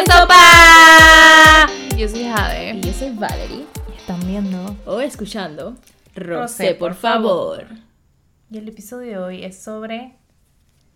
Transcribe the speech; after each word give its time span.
de 0.00 0.06
sopa! 0.06 1.66
Yo 1.96 2.08
soy 2.08 2.24
Jade. 2.24 2.74
Y 2.74 2.80
yo 2.80 2.92
soy 2.92 3.10
Valerie. 3.10 3.66
Y 3.92 3.96
están 3.98 4.20
viendo. 4.26 4.76
O 4.86 5.00
escuchando. 5.00 5.76
Rosé, 6.14 6.74
por 6.74 6.90
por 6.90 6.94
favor. 6.94 7.66
Y 8.50 8.58
el 8.58 8.68
episodio 8.68 9.10
de 9.10 9.18
hoy 9.18 9.44
es 9.44 9.58
sobre. 9.62 10.14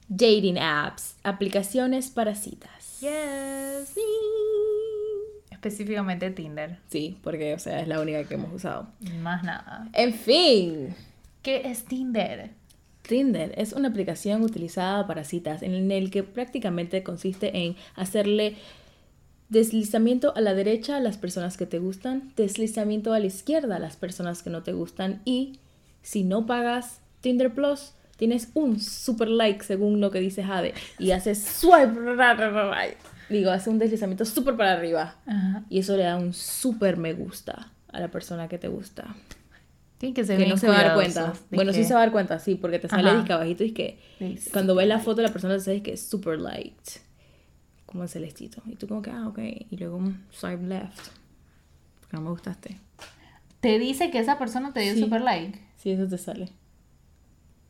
Dating 0.09 0.59
apps. 0.59 1.17
Aplicaciones 1.23 2.09
para 2.09 2.35
citas. 2.35 3.01
Yes. 3.01 3.95
Específicamente 5.51 6.31
Tinder. 6.31 6.79
Sí, 6.91 7.19
porque, 7.23 7.55
o 7.55 7.59
sea, 7.59 7.81
es 7.81 7.89
la 7.89 8.01
única 8.01 8.25
que 8.25 8.35
hemos 8.35 8.53
usado. 8.55 8.89
Más 9.21 9.43
nada. 9.43 9.89
En 9.93 10.15
fin. 10.15 10.95
¿Qué 11.43 11.63
es 11.71 11.85
Tinder? 11.85 12.53
Tinder 13.03 13.53
es 13.59 13.75
una 13.75 13.89
aplicación 13.89 14.43
utilizada 14.43 15.07
para 15.07 15.25
citas 15.25 15.63
en 15.63 15.91
el 15.91 16.11
que 16.11 16.23
prácticamente 16.23 17.03
consiste 17.03 17.65
en 17.65 17.77
hacerle 17.97 18.57
deslizamiento 19.49 20.35
a 20.37 20.41
la 20.41 20.55
derecha 20.55 20.97
a 20.97 21.01
las 21.01 21.17
personas 21.17 21.57
que 21.57 21.67
te 21.67 21.79
gustan, 21.79 22.33
deslizamiento 22.37 23.13
a 23.13 23.19
la 23.19 23.27
izquierda 23.27 23.77
a 23.77 23.79
las 23.79 23.97
personas 23.97 24.43
que 24.43 24.51
no 24.51 24.63
te 24.63 24.73
gustan 24.73 25.21
y 25.25 25.59
si 26.03 26.25
no 26.25 26.47
pagas 26.47 27.01
Tinder 27.21 27.53
Plus, 27.55 27.93
tienes 28.17 28.49
un 28.55 28.81
super 28.81 29.29
like 29.29 29.65
según 29.65 30.01
lo 30.01 30.11
que 30.11 30.21
dice 30.21 30.45
Jade 30.45 30.75
y 30.99 31.11
haces 31.13 31.43
swipe. 31.43 31.95
Digo, 33.29 33.51
hace 33.51 33.71
un 33.71 33.79
deslizamiento 33.79 34.25
súper 34.25 34.57
para 34.57 34.73
arriba 34.73 35.17
Ajá. 35.27 35.65
y 35.71 35.79
eso 35.79 35.97
le 35.97 36.05
da 36.05 36.17
un 36.17 36.35
súper 36.35 36.97
me 36.97 37.15
gusta 37.15 37.71
a 37.89 38.01
la 38.01 38.09
persona 38.09 38.49
que 38.49 38.59
te 38.59 38.69
gusta. 38.69 39.15
Tienen 39.99 40.15
que 40.15 40.25
ser 40.25 40.37
Que 40.37 40.47
no 40.47 40.57
se 40.57 40.69
va 40.69 40.81
a 40.81 40.85
dar 40.85 40.95
cuenta. 40.95 41.33
Bueno, 41.51 41.73
sí 41.73 41.85
se 41.85 41.95
va 41.95 42.01
a 42.01 42.03
dar 42.03 42.13
cuenta, 42.13 42.39
sí, 42.39 42.57
porque 42.57 42.79
te 42.79 42.89
sale 42.89 43.15
disque 43.15 43.33
abajito 43.33 43.65
y 43.65 43.73
que 43.73 43.99
Sí, 44.19 44.39
cuando 44.53 44.75
ves 44.75 44.89
la 44.89 44.99
foto 44.99 45.23
la 45.23 45.33
persona 45.33 45.55
te 45.55 45.71
dice 45.71 45.83
que 45.83 45.93
es 45.93 46.03
super 46.03 46.39
light, 46.39 46.75
como 47.95 48.03
en 48.03 48.09
celestito. 48.09 48.61
Y 48.67 48.75
tú 48.75 48.89
como 48.89 49.03
que, 49.03 49.11
ah, 49.13 49.29
ok. 49.29 49.39
Y 49.71 49.77
luego 49.77 49.99
un 49.99 50.21
swipe 50.33 50.65
left, 50.67 50.99
porque 52.01 52.17
no 52.17 52.23
me 52.23 52.31
gustaste. 52.31 52.77
Te 53.61 53.79
dice 53.79 54.11
que 54.11 54.19
esa 54.19 54.37
persona 54.37 54.73
te 54.73 54.81
dio 54.81 54.95
Sí. 54.95 55.01
super 55.01 55.21
like. 55.21 55.61
Sí, 55.77 55.93
eso 55.93 56.09
te 56.09 56.19
sale. 56.19 56.49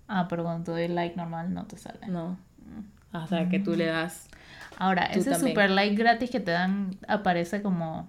Ah, 0.08 0.27
pero 0.27 0.42
cuando 0.42 0.64
te 0.64 0.70
doy 0.70 0.89
like 0.89 1.14
normal 1.14 1.53
no 1.53 1.66
te 1.66 1.77
sale. 1.77 1.98
No. 2.08 2.39
Hasta 3.12 3.50
que 3.50 3.58
tú 3.58 3.77
le 3.77 3.84
das... 3.84 4.28
Ahora, 4.78 5.05
ese 5.05 5.31
también. 5.31 5.50
super 5.50 5.69
like 5.70 5.94
gratis 5.94 6.31
que 6.31 6.41
te 6.41 6.53
dan 6.53 6.97
aparece 7.06 7.61
como. 7.61 8.09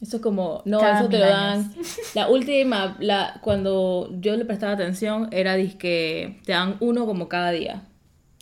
Eso 0.00 0.16
es 0.16 0.22
como... 0.22 0.62
No, 0.64 0.80
Cada 0.80 0.98
eso 0.98 1.08
te 1.08 1.18
lo 1.18 1.24
años. 1.26 1.74
dan... 1.76 1.84
La 2.16 2.28
última, 2.28 2.96
la, 2.98 3.38
cuando 3.40 4.10
yo 4.20 4.36
le 4.36 4.44
prestaba 4.44 4.72
atención, 4.72 5.28
era 5.30 5.54
disque 5.54 6.40
te 6.44 6.52
dan 6.52 6.76
uno 6.80 7.06
como 7.06 7.28
cada 7.28 7.52
día. 7.52 7.84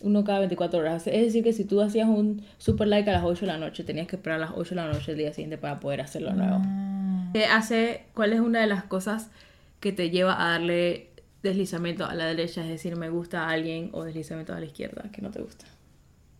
Uno 0.03 0.25
cada 0.25 0.41
24 0.41 0.79
horas. 0.79 1.07
Es 1.07 1.23
decir, 1.23 1.43
que 1.43 1.53
si 1.53 1.65
tú 1.65 1.81
hacías 1.81 2.09
un 2.09 2.43
super 2.59 2.87
like 2.87 3.09
a 3.09 3.15
las 3.15 3.25
8 3.25 3.47
de 3.47 3.53
la 3.53 3.59
noche, 3.59 3.83
tenías 3.83 4.07
que 4.07 4.17
esperar 4.17 4.37
a 4.37 4.47
las 4.47 4.53
8 4.55 4.71
de 4.71 4.77
la 4.77 4.89
noche 4.89 5.13
el 5.13 5.19
día 5.19 5.33
siguiente 5.33 5.59
para 5.59 5.81
poder 5.81 6.03
hacerlo 6.03 6.33
nuevo. 6.33 6.61
Ah. 6.63 7.31
¿Qué 7.33 7.47
hace? 7.47 8.05
¿Cuál 8.15 8.33
es 8.33 8.41
una 8.41 8.61
de 8.61 8.67
las 8.67 8.85
cosas 8.85 9.31
que 9.81 9.93
te 9.93 10.11
lleva 10.11 10.41
a 10.41 10.51
darle 10.51 11.11
deslizamiento 11.43 12.05
a 12.05 12.15
la 12.15 12.27
derecha? 12.27 12.63
Es 12.63 12.69
decir, 12.69 12.97
me 12.97 13.09
gusta 13.09 13.45
a 13.45 13.51
alguien 13.51 13.91
o 13.93 14.05
deslizamiento 14.05 14.55
a 14.55 14.61
la 14.61 14.67
izquierda 14.67 15.11
que 15.13 15.23
no 15.23 15.31
te 15.31 15.41
gusta. 15.41 15.67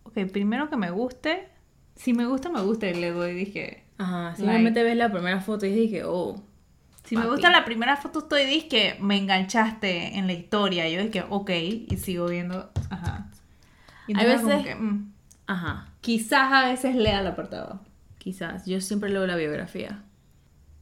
Ok, 0.03 0.13
primero 0.31 0.69
que 0.69 0.77
me 0.77 0.91
guste. 0.91 1.47
Si 1.95 2.13
me 2.13 2.25
gusta, 2.25 2.49
me 2.49 2.61
gusta 2.61 2.87
y 2.87 2.93
le 2.93 3.11
doy, 3.11 3.33
dije. 3.33 3.83
Ajá, 3.97 4.23
Like. 4.29 4.37
simplemente 4.37 4.83
ves 4.83 4.95
la 4.97 5.11
primera 5.11 5.41
foto 5.41 5.65
y 5.65 5.71
dije, 5.71 6.03
oh. 6.03 6.41
Si 7.03 7.15
me 7.15 7.25
gusta 7.25 7.49
la 7.49 7.63
primera 7.63 7.95
foto, 7.95 8.19
estoy 8.19 8.45
dije, 8.45 8.97
me 8.99 9.17
enganchaste 9.17 10.17
en 10.17 10.27
la 10.27 10.33
historia. 10.33 10.89
Yo 10.89 11.01
dije, 11.01 11.23
ok, 11.29 11.49
y 11.51 11.97
sigo 11.97 12.27
viendo. 12.27 12.69
Ajá. 12.89 13.26
Y 14.07 14.17
Hay 14.17 14.25
veces- 14.25 14.63
que, 14.63 14.75
mm, 14.75 15.13
Ajá, 15.47 15.87
quizás 16.01 16.51
a 16.51 16.65
veces 16.69 16.95
lea 16.95 17.19
el 17.21 17.27
apartado. 17.27 17.81
quizás. 18.17 18.65
Yo 18.65 18.81
siempre 18.81 19.09
leo 19.09 19.25
la 19.25 19.35
biografía. 19.37 20.03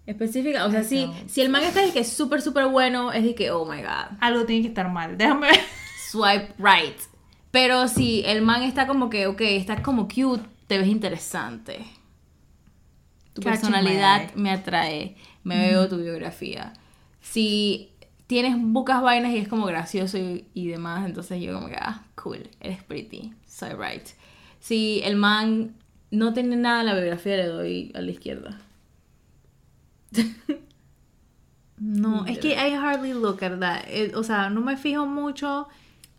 Específica, 0.07 0.65
o 0.65 0.71
sea, 0.71 0.83
si, 0.83 1.11
si 1.27 1.41
el 1.41 1.49
man 1.49 1.63
está 1.63 1.81
de 1.85 1.91
que 1.91 1.99
es 1.99 2.11
súper, 2.11 2.41
súper 2.41 2.67
bueno, 2.67 3.11
es 3.11 3.23
de 3.23 3.33
que, 3.35 3.51
oh 3.51 3.65
my 3.65 3.81
god, 3.81 4.17
Algo 4.19 4.45
tiene 4.45 4.61
que 4.63 4.67
estar 4.69 4.89
mal. 4.91 5.17
Déjame 5.17 5.47
ver. 5.47 5.59
swipe 6.09 6.53
right. 6.59 6.97
Pero 7.51 7.87
si 7.87 8.21
el 8.25 8.41
man 8.41 8.61
está 8.63 8.85
como 8.87 9.09
que, 9.09 9.27
ok, 9.27 9.41
está 9.41 9.81
como 9.81 10.07
cute, 10.07 10.43
te 10.67 10.77
ves 10.77 10.87
interesante. 10.87 11.85
Tu 13.33 13.41
Catching 13.41 13.61
personalidad 13.71 14.33
me 14.35 14.51
atrae, 14.51 15.15
me 15.43 15.57
veo 15.69 15.87
tu 15.89 15.97
biografía. 15.97 16.73
Si 17.21 17.91
tienes 18.27 18.55
bucas 18.59 19.01
vainas 19.01 19.31
y 19.33 19.37
es 19.37 19.47
como 19.47 19.65
gracioso 19.65 20.17
y, 20.17 20.45
y 20.53 20.67
demás, 20.67 21.05
entonces 21.05 21.41
yo 21.41 21.53
como 21.53 21.67
que, 21.67 21.75
ah, 21.75 22.05
cool, 22.15 22.49
eres 22.59 22.83
pretty, 22.83 23.33
swipe 23.47 23.75
right. 23.77 24.07
Si 24.59 25.01
el 25.03 25.15
man 25.15 25.75
no 26.11 26.33
tiene 26.33 26.55
nada 26.55 26.81
en 26.81 26.85
la 26.87 26.93
biografía, 26.95 27.37
le 27.37 27.45
doy 27.47 27.91
a 27.95 28.01
la 28.01 28.11
izquierda. 28.11 28.59
No, 31.77 32.25
es 32.25 32.39
que 32.39 32.53
I 32.53 32.71
hardly 32.75 33.13
look 33.13 33.43
at 33.43 33.59
that. 33.59 33.83
Eh, 33.87 34.13
o 34.15 34.23
sea, 34.23 34.49
no 34.49 34.61
me 34.61 34.77
fijo 34.77 35.05
mucho. 35.05 35.67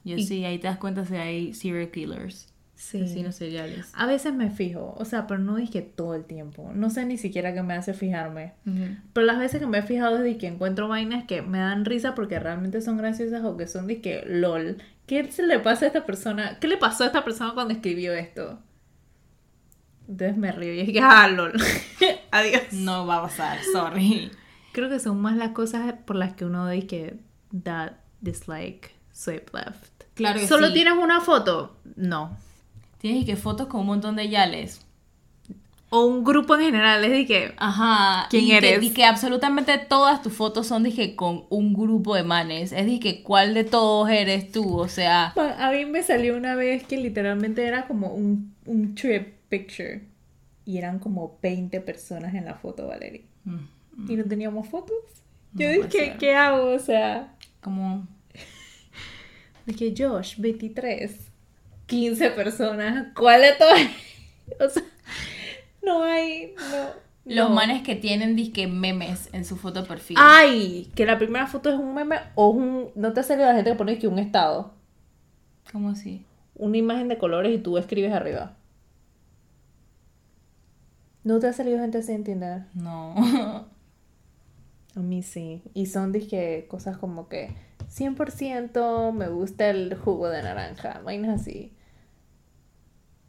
Yo 0.05 0.17
Y- 0.17 0.27
sí, 0.27 0.45
ahí 0.45 0.59
te 0.59 0.69
das 0.69 0.79
cuenta 0.79 1.05
si 1.07 1.17
hay 1.17 1.55
serial 1.55 1.91
killers. 1.91 2.53
Sí. 2.77 3.01
Asesinos 3.03 3.35
seriales. 3.35 3.91
A 3.95 4.07
veces 4.07 4.35
me 4.35 4.51
fijo, 4.51 4.95
o 4.99 5.05
sea, 5.07 5.27
pero 5.27 5.41
no 5.41 5.57
dije 5.57 5.81
todo 5.81 6.15
el 6.15 6.25
tiempo. 6.25 6.71
No 6.75 6.91
sé 6.91 7.07
ni 7.07 7.17
siquiera 7.17 7.55
qué 7.55 7.63
me 7.63 7.73
hace 7.73 7.95
fijarme. 7.95 8.53
Pero 9.15 9.27
las 9.27 9.39
veces 9.39 9.61
que 9.61 9.67
me 9.67 9.79
he 9.79 9.83
fijado 9.83 10.19
es 10.19 10.23
de 10.23 10.37
que 10.37 10.47
encuentro 10.47 10.87
vainas 10.87 11.25
que 11.25 11.41
me 11.41 11.59
dan 11.59 11.87
risa 11.87 12.15
porque 12.15 12.39
realmente 12.39 12.83
son 12.83 12.99
graciosas 12.99 13.43
o 13.45 13.57
que 13.57 13.67
son 13.67 13.87
de 13.87 14.03
que 14.03 14.25
lol. 14.27 14.77
¿Qué 15.07 15.33
se 15.33 15.47
le 15.47 15.59
pasa 15.59 15.87
a 15.87 15.89
esta 15.89 16.05
persona? 16.05 16.59
¿Qué 16.61 16.69
le 16.69 16.77
pasó 16.77 17.05
a 17.05 17.07
esta 17.07 17.25
persona 17.25 17.55
cuando 17.55 17.73
escribió 17.73 18.13
esto? 18.13 18.59
Entonces 20.07 20.37
me 20.37 20.53
río 20.53 20.75
y 20.75 20.81
es 20.81 20.93
que, 20.93 21.01
ah, 21.01 21.29
lol. 21.29 21.55
Adiós. 22.31 22.73
No 22.73 23.07
va 23.07 23.17
a 23.19 23.23
pasar, 23.23 23.59
sorry. 23.73 24.31
Creo 24.73 24.91
que 24.91 25.01
son 25.01 25.19
más 25.21 25.37
las 25.37 25.53
cosas 25.53 25.95
por 26.05 26.17
las 26.17 26.35
que 26.35 26.45
uno 26.45 26.69
dice 26.69 26.87
que 26.87 27.17
that 27.65 27.93
dislike, 28.21 28.95
swipe 29.13 29.51
left. 29.55 30.05
Claro 30.15 30.41
que 30.41 30.47
¿Solo 30.47 30.69
sí. 30.69 30.75
tienes 30.75 30.95
una 30.95 31.23
foto? 31.23 31.79
No. 31.97 32.37
Tienes 32.99 33.23
y 33.23 33.27
que 33.27 33.37
fotos 33.37 33.67
con 33.69 33.81
un 33.83 33.87
montón 33.87 34.17
de 34.17 34.29
yales. 34.29 34.83
O 35.89 36.05
un 36.05 36.25
grupo 36.25 36.57
en 36.57 36.63
general, 36.63 37.05
es 37.05 37.11
de 37.13 37.27
que... 37.27 37.55
Ajá. 37.59 38.27
¿Quién 38.29 38.45
y 38.45 38.49
que- 38.49 38.57
eres? 38.57 38.83
y 38.83 38.91
que 38.93 39.05
absolutamente 39.05 39.79
todas 39.79 40.21
tus 40.21 40.33
fotos 40.33 40.67
son, 40.67 40.83
dije, 40.83 41.15
con 41.15 41.45
un 41.49 41.75
grupo 41.75 42.17
de 42.17 42.25
manes. 42.25 42.73
Es 42.73 42.87
dije, 42.87 43.23
¿cuál 43.23 43.55
de 43.55 43.63
todos 43.65 44.11
eres 44.11 44.51
tú? 44.51 44.79
O 44.79 44.89
sea, 44.89 45.33
A 45.59 45.71
mí 45.71 45.85
me 45.85 46.03
salió 46.03 46.37
una 46.37 46.57
vez 46.57 46.83
que 46.85 46.97
literalmente 46.97 47.65
era 47.65 47.87
como 47.87 48.09
un, 48.09 48.53
un 48.67 48.95
trip 48.97 49.35
picture. 49.49 50.03
Y 50.65 50.79
eran 50.79 50.99
como 50.99 51.39
20 51.41 51.81
personas 51.83 52.35
en 52.35 52.45
la 52.47 52.55
foto, 52.57 52.89
Valeria. 52.89 53.23
mm, 53.45 54.11
Y 54.11 54.17
no 54.17 54.25
teníamos 54.25 54.67
fotos. 54.67 54.97
No 55.53 55.61
Yo 55.61 55.69
dije, 55.71 55.89
ser. 56.07 56.19
¿qué 56.19 56.35
hago? 56.35 56.73
O 56.75 56.79
sea, 56.81 57.33
como... 57.61 58.09
dije, 59.67 59.95
Josh, 59.97 60.37
23. 60.39 61.31
15 61.87 62.31
personas. 62.31 63.09
¿Cuál 63.15 63.43
de 63.43 63.53
todas? 63.55 63.81
o 64.61 64.69
sea, 64.69 64.83
no 65.83 66.03
hay. 66.03 66.55
No, 66.57 67.35
Los 67.35 67.49
no. 67.49 67.55
manes 67.55 67.83
que 67.83 67.95
tienen, 67.97 68.37
disque, 68.37 68.67
memes 68.67 69.29
en 69.33 69.45
su 69.45 69.57
foto 69.57 69.83
de 69.83 69.89
perfil. 69.89 70.17
Ay, 70.21 70.91
que 70.95 71.07
la 71.07 71.19
primera 71.19 71.47
foto 71.47 71.71
es 71.71 71.77
un 71.77 71.95
meme 71.95 72.17
o 72.35 72.49
un. 72.49 72.91
¿No 72.95 73.13
te 73.13 73.21
ha 73.21 73.23
salido 73.23 73.47
la 73.47 73.55
gente 73.55 73.71
que 73.71 73.77
pone 73.77 73.99
que 73.99 74.09
un 74.09 74.19
estado? 74.19 74.75
¿Cómo 75.73 75.91
así? 75.91 76.25
Una 76.55 76.77
imagen 76.77 77.09
de 77.09 77.19
colores 77.19 77.55
y 77.55 77.59
tú 77.59 77.77
escribes 77.79 78.13
arriba. 78.13 78.57
¿No 81.25 81.41
te 81.41 81.49
ha 81.49 81.53
salido 81.53 81.79
gente 81.81 81.99
así 81.99 82.13
en 82.13 82.25
Tinder? 82.25 82.63
No. 82.75 83.15
A 84.95 85.01
mí 85.01 85.23
sí. 85.23 85.63
Y 85.75 85.87
son 85.87 86.13
dije 86.13 86.67
cosas 86.69 86.97
como 86.97 87.29
que 87.29 87.55
100% 87.95 89.13
me 89.13 89.29
gusta 89.29 89.69
el 89.69 89.95
jugo 89.97 90.29
de 90.31 90.43
naranja. 90.43 91.01
Vainas 91.05 91.41
así. 91.41 91.76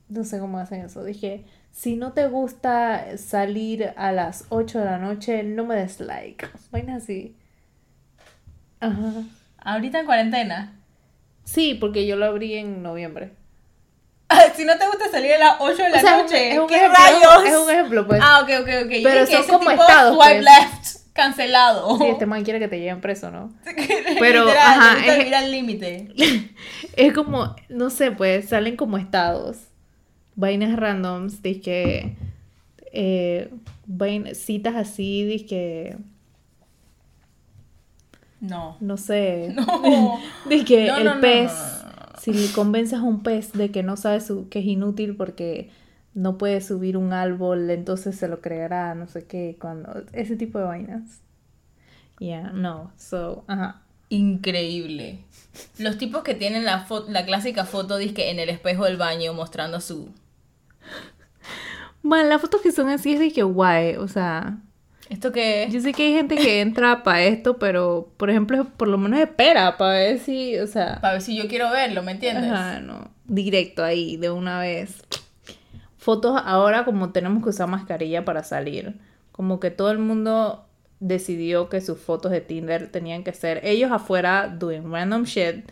No 0.09 0.24
sé 0.24 0.39
cómo 0.39 0.57
hacen 0.59 0.81
eso. 0.86 1.04
Dije, 1.04 1.45
si 1.71 1.95
no 1.95 2.13
te 2.13 2.27
gusta 2.27 3.18
salir 3.18 3.94
a 3.98 4.12
las 4.12 4.45
8 4.50 4.80
de 4.80 4.86
la 4.86 4.98
noche, 4.98 5.44
no 5.44 5.65
me 5.65 5.75
des 5.75 6.00
like. 6.00 6.48
Vainas 6.71 7.04
así. 7.04 7.36
Ajá. 8.80 9.12
Ahorita 9.59 10.00
en 10.00 10.06
cuarentena. 10.06 10.74
Sí, 11.44 11.74
porque 11.75 12.06
yo 12.07 12.15
lo 12.15 12.25
abrí 12.25 12.56
en 12.56 12.83
noviembre. 12.83 13.33
si 14.56 14.65
no 14.65 14.77
te 14.77 14.86
gusta 14.88 15.09
salir 15.09 15.33
a 15.33 15.38
las 15.39 15.56
8 15.59 15.83
de 15.83 15.89
la 15.89 15.98
O 15.98 16.01
sea, 16.01 16.12
es 16.12 16.15
un- 16.18 16.21
noche, 16.24 16.51
es 16.53 16.60
un 16.60 16.68
¿qué 16.68 16.75
ejemplo, 16.75 17.00
rayos? 17.00 17.45
Es 17.45 17.57
un 17.57 17.69
ejemplo, 17.69 18.07
pues. 18.07 18.21
Ah, 18.24 18.42
ok, 18.44 18.50
ok, 18.62 18.69
ok. 18.86 18.92
Yo 18.92 19.03
Pero 19.03 19.25
son 19.27 19.45
como 19.60 19.71
estados, 19.71 20.15
Swipe 20.15 20.33
pues. 20.33 20.44
left, 20.44 21.13
cancelado. 21.13 21.98
Sí, 21.98 22.06
este 22.07 22.25
man 22.25 22.44
quiere 22.44 22.60
que 22.60 22.68
te 22.68 22.80
lleven 22.80 23.01
preso, 23.01 23.31
¿no? 23.31 23.53
Pero, 24.19 24.45
Literal, 24.45 24.57
ajá, 24.68 25.06
es- 25.18 25.33
al 25.33 25.51
límite. 25.51 26.10
Es 26.95 27.13
como, 27.13 27.56
no 27.69 27.89
sé, 27.89 28.12
pues 28.12 28.50
salen 28.50 28.75
como 28.75 28.98
estados. 28.98 29.57
Vainas 30.38 30.78
randoms, 30.78 31.42
de 31.42 31.60
que. 31.60 32.16
Eh, 32.94 33.51
vain- 33.88 34.34
citas 34.36 34.75
así, 34.75 35.25
de 35.25 35.45
que. 35.45 35.98
No. 38.39 38.78
No 38.80 38.98
sé. 38.98 39.54
No. 39.56 40.19
De 40.50 40.63
que 40.63 40.88
No, 40.88 40.98
el 40.98 41.19
pez. 41.19 41.51
Si 42.22 42.34
le 42.34 42.51
convences 42.51 43.00
a 43.00 43.04
un 43.04 43.24
pez 43.24 43.54
de 43.54 43.72
que 43.72 43.84
no 43.84 43.95
sabe 43.95 44.22
su, 44.22 44.50
que 44.50 44.60
es 44.60 44.66
inútil 44.66 45.16
porque 45.16 45.69
no 46.13 46.38
puede 46.38 46.62
subir 46.62 46.98
un 46.98 47.13
árbol, 47.13 47.69
entonces 47.69 48.16
se 48.18 48.28
lo 48.28 48.42
creerá, 48.42 48.95
no 48.95 49.07
sé 49.07 49.25
qué, 49.25 49.56
cuando 49.60 50.04
ese 50.13 50.36
tipo 50.36 50.57
de 50.60 50.66
vainas. 50.66 51.22
Yeah, 52.19 52.51
no, 52.54 52.92
so, 52.98 53.44
ajá. 53.48 53.81
Increíble. 54.10 55.19
Los 55.78 55.98
tipos 55.98 56.24
que 56.24 56.34
tienen 56.36 56.66
la, 56.66 56.86
la 57.07 57.25
clásica 57.25 57.66
foto 57.66 57.98
disque 57.98 58.31
en 58.31 58.39
el 58.39 58.50
espejo 58.50 58.86
del 58.86 58.98
baño 58.98 59.34
mostrando 59.34 59.80
su... 59.80 60.10
Bueno, 62.07 62.30
las 62.30 62.39
fotos 62.39 62.62
que 62.62 62.71
son 62.71 62.88
así 62.88 63.13
es 63.13 63.19
de 63.19 63.33
que 63.33 63.44
guay, 63.44 63.98
o 63.98 64.07
sea, 64.07 64.59
¿Esto 65.09 65.33
qué? 65.33 65.68
yo 65.69 65.81
sé 65.81 65.92
que 65.92 66.04
hay 66.07 66.13
gente 66.13 66.38
que 66.38 66.62
entra 66.62 67.04
para 67.04 67.24
esto, 67.24 67.57
pero 67.57 68.09
por 68.15 68.30
ejemplo, 68.30 68.65
por 68.77 68.88
lo 68.88 68.98
menos 68.98 69.19
espera 69.19 69.75
para 69.75 69.92
ver 69.92 70.19
si, 70.19 70.57
o 70.57 70.68
sea, 70.68 71.00
Para 71.01 71.13
ver 71.13 71.21
si 71.21 71.36
yo 71.36 71.50
quiero 71.50 71.69
verlo, 71.69 72.04
¿me 72.04 72.13
entiendes? 72.13 72.50
Ajá, 72.50 72.80
no. 72.80 73.12
Directo 73.25 73.83
ahí, 73.83 74.15
de 74.15 74.31
una 74.31 74.59
vez. 74.62 75.04
Fotos 75.98 76.42
ahora 76.45 76.86
como 76.86 77.12
tenemos 77.12 77.44
que 77.44 77.50
usar 77.50 77.68
mascarilla 77.68 78.24
para 78.24 78.44
salir. 78.44 78.95
Como 79.33 79.60
que 79.60 79.69
todo 79.69 79.92
el 79.92 80.00
mundo 80.00 80.65
decidió 81.01 81.68
que 81.68 81.81
sus 81.81 82.00
fotos 82.00 82.31
de 82.31 82.39
Tinder 82.39 82.89
tenían 82.89 83.25
que 83.25 83.33
ser 83.33 83.60
ellos 83.65 83.92
afuera 83.92 84.48
doing 84.48 84.89
random 84.89 85.24
shit 85.24 85.69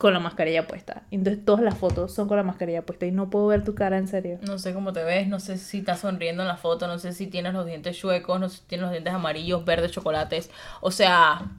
con 0.00 0.14
la 0.14 0.18
mascarilla 0.18 0.66
puesta. 0.66 1.02
Entonces 1.10 1.44
todas 1.44 1.62
las 1.62 1.76
fotos 1.76 2.14
son 2.14 2.26
con 2.26 2.38
la 2.38 2.42
mascarilla 2.42 2.80
puesta 2.86 3.04
y 3.04 3.12
no 3.12 3.28
puedo 3.28 3.46
ver 3.48 3.62
tu 3.64 3.74
cara 3.74 3.98
en 3.98 4.08
serio. 4.08 4.38
No 4.40 4.58
sé 4.58 4.72
cómo 4.72 4.94
te 4.94 5.04
ves, 5.04 5.28
no 5.28 5.38
sé 5.40 5.58
si 5.58 5.80
estás 5.80 6.00
sonriendo 6.00 6.42
en 6.42 6.48
la 6.48 6.56
foto, 6.56 6.86
no 6.86 6.98
sé 6.98 7.12
si 7.12 7.26
tienes 7.26 7.52
los 7.52 7.66
dientes 7.66 7.98
chuecos, 7.98 8.40
no 8.40 8.48
sé 8.48 8.56
si 8.56 8.62
tienes 8.66 8.84
los 8.84 8.92
dientes 8.92 9.12
amarillos, 9.12 9.62
verdes, 9.66 9.92
chocolates. 9.92 10.50
O 10.80 10.90
sea, 10.90 11.50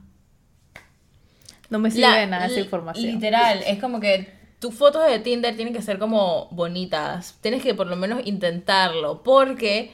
No 1.70 1.78
me 1.78 1.90
sirve 1.90 2.02
la- 2.08 2.16
de 2.16 2.26
nada 2.26 2.46
esa 2.46 2.60
información. 2.60 3.06
Literal, 3.06 3.60
es 3.66 3.78
como 3.78 4.00
que 4.00 4.32
tus 4.58 4.74
fotos 4.74 5.06
de 5.08 5.20
Tinder 5.20 5.54
tienen 5.56 5.72
que 5.72 5.80
ser 5.82 5.98
como 5.98 6.48
bonitas. 6.50 7.38
Tienes 7.40 7.62
que 7.62 7.74
por 7.74 7.86
lo 7.86 7.94
menos 7.96 8.22
intentarlo, 8.26 9.22
porque 9.22 9.92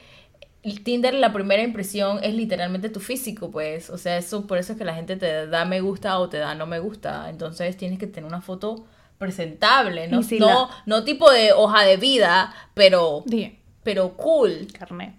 el 0.62 0.82
Tinder 0.82 1.14
la 1.14 1.32
primera 1.32 1.62
impresión 1.62 2.18
es 2.22 2.34
literalmente 2.34 2.88
tu 2.90 3.00
físico, 3.00 3.50
pues. 3.50 3.90
O 3.90 3.98
sea, 3.98 4.16
eso 4.18 4.46
por 4.46 4.58
eso 4.58 4.72
es 4.72 4.78
que 4.78 4.84
la 4.84 4.94
gente 4.94 5.16
te 5.16 5.46
da 5.46 5.64
me 5.64 5.80
gusta 5.80 6.18
o 6.18 6.28
te 6.28 6.38
da 6.38 6.54
no 6.54 6.66
me 6.66 6.78
gusta. 6.80 7.30
Entonces 7.30 7.76
tienes 7.76 7.98
que 7.98 8.06
tener 8.06 8.26
una 8.28 8.40
foto 8.40 8.86
presentable, 9.18 10.06
no, 10.08 10.22
si 10.22 10.38
no, 10.38 10.46
la- 10.46 10.68
no 10.86 11.04
tipo 11.04 11.30
de 11.30 11.52
hoja 11.52 11.82
de 11.82 11.96
vida, 11.96 12.54
pero 12.74 13.22
Dije, 13.26 13.58
pero 13.82 14.16
cool. 14.16 14.68
carnet. 14.76 15.14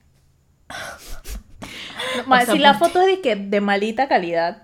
No, 2.27 2.45
si 2.45 2.57
la 2.59 2.74
foto 2.75 3.01
es 3.01 3.07
de, 3.07 3.21
que 3.21 3.36
de 3.36 3.62
malita 3.62 4.07
calidad, 4.07 4.63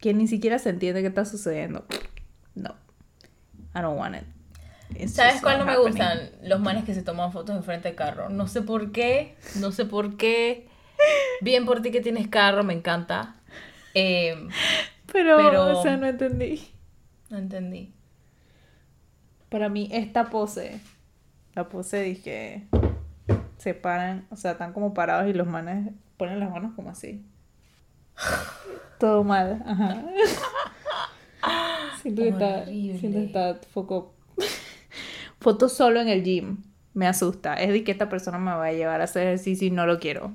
que 0.00 0.12
ni 0.14 0.26
siquiera 0.28 0.58
se 0.58 0.70
entiende 0.70 1.00
qué 1.00 1.08
está 1.08 1.24
sucediendo. 1.24 1.86
No. 2.54 2.74
I 3.74 3.80
don't 3.80 3.98
want 3.98 4.16
it. 4.16 4.24
¿Sabes 5.08 5.40
cuál 5.42 5.58
no 5.58 5.64
me 5.66 5.76
gustan? 5.76 6.30
Los 6.42 6.60
manes 6.60 6.84
que 6.84 6.94
se 6.94 7.02
toman 7.02 7.32
fotos 7.32 7.56
enfrente 7.56 7.88
de 7.90 7.94
carro. 7.94 8.28
No 8.28 8.46
sé 8.46 8.62
por 8.62 8.92
qué, 8.92 9.36
no 9.60 9.72
sé 9.72 9.84
por 9.84 10.16
qué. 10.16 10.68
Bien 11.40 11.66
por 11.66 11.82
ti 11.82 11.90
que 11.90 12.00
tienes 12.00 12.28
carro, 12.28 12.64
me 12.64 12.72
encanta. 12.72 13.36
Eh, 13.94 14.48
Pero, 15.12 15.36
Pero- 15.36 15.78
o 15.78 15.82
sea, 15.82 15.96
no 15.96 16.06
entendí. 16.06 16.70
no 17.30 17.38
entendí. 17.38 17.92
Para 19.48 19.68
mí, 19.68 19.88
esta 19.92 20.30
pose, 20.30 20.80
la 21.54 21.68
pose 21.68 22.00
dije, 22.02 22.66
se 23.58 23.74
paran, 23.74 24.26
o 24.30 24.36
sea, 24.36 24.52
están 24.52 24.72
como 24.72 24.92
parados 24.94 25.28
y 25.28 25.32
los 25.32 25.46
manes 25.46 25.92
ponen 26.16 26.40
las 26.40 26.50
manos 26.50 26.72
como 26.74 26.90
así. 26.90 27.24
Todo 28.98 29.22
mal, 29.24 29.62
ajá. 29.66 30.02
Siento 32.02 32.22
que 32.22 32.28
está, 32.28 32.64
siento 32.64 33.18
que 33.18 33.24
está 33.24 33.54
foco. 33.72 34.14
Foto 35.46 35.68
solo 35.68 36.00
en 36.00 36.08
el 36.08 36.24
gym. 36.24 36.56
Me 36.92 37.06
asusta. 37.06 37.54
Es 37.54 37.72
de 37.72 37.84
que 37.84 37.92
esta 37.92 38.08
persona 38.08 38.36
me 38.36 38.50
va 38.50 38.64
a 38.64 38.72
llevar 38.72 39.00
a 39.00 39.04
hacer 39.04 39.28
ejercicio 39.28 39.68
y 39.68 39.70
no 39.70 39.86
lo 39.86 40.00
quiero. 40.00 40.32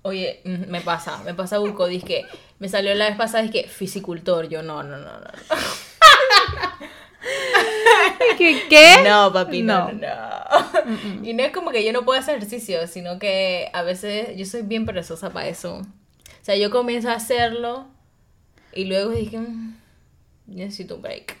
Oye, 0.00 0.40
mm, 0.46 0.70
me 0.70 0.80
pasa, 0.80 1.18
me 1.18 1.34
pasa 1.34 1.58
Buco, 1.58 1.86
que 1.86 2.24
me 2.58 2.70
salió 2.70 2.94
la 2.94 3.08
vez 3.10 3.16
pasada, 3.18 3.50
que 3.50 3.64
fisicultor. 3.68 4.48
Yo, 4.48 4.62
no, 4.62 4.82
no, 4.82 4.96
no, 4.96 5.20
no. 5.20 5.26
¿Qué? 8.38 8.62
¿Qué? 8.70 9.02
No, 9.06 9.30
papi, 9.34 9.60
no, 9.60 9.92
No. 9.92 9.94
no. 10.00 10.88
no. 11.20 11.28
Y 11.28 11.34
no 11.34 11.42
es 11.42 11.52
como 11.52 11.70
que 11.70 11.84
yo 11.84 11.92
no 11.92 12.06
puedo 12.06 12.18
hacer 12.18 12.36
ejercicio, 12.38 12.86
sino 12.86 13.18
que 13.18 13.68
a 13.74 13.82
veces 13.82 14.34
yo 14.38 14.46
soy 14.46 14.62
bien 14.62 14.86
perezosa 14.86 15.28
para 15.28 15.48
eso. 15.48 15.74
O 15.76 15.84
sea, 16.44 16.56
yo 16.56 16.70
comienzo 16.70 17.10
a 17.10 17.16
hacerlo 17.16 17.86
y 18.72 18.86
luego 18.86 19.10
dije, 19.10 19.38
"Mm, 19.40 19.76
necesito 20.46 20.96
un 20.96 21.02
break. 21.02 21.36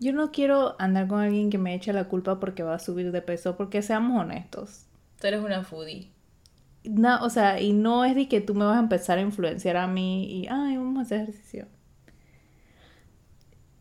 Yo 0.00 0.12
no 0.12 0.30
quiero 0.32 0.76
andar 0.80 1.08
con 1.08 1.20
alguien 1.20 1.50
que 1.50 1.58
me 1.58 1.74
eche 1.74 1.92
la 1.92 2.04
culpa 2.08 2.40
porque 2.40 2.62
va 2.62 2.74
a 2.74 2.78
subir 2.78 3.12
de 3.12 3.22
peso, 3.22 3.56
porque 3.56 3.82
seamos 3.82 4.20
honestos. 4.20 4.86
Tú 5.20 5.26
eres 5.26 5.40
una 5.40 5.62
foodie. 5.64 6.08
No, 6.84 7.22
o 7.24 7.30
sea, 7.30 7.60
y 7.60 7.72
no 7.72 8.04
es 8.04 8.14
de 8.14 8.28
que 8.28 8.40
tú 8.40 8.54
me 8.54 8.64
vas 8.64 8.76
a 8.76 8.80
empezar 8.80 9.18
a 9.18 9.22
influenciar 9.22 9.76
a 9.76 9.86
mí 9.86 10.24
y, 10.42 10.46
ay, 10.48 10.76
vamos 10.76 10.98
a 10.98 11.02
hacer 11.02 11.20
ejercicio. 11.22 11.66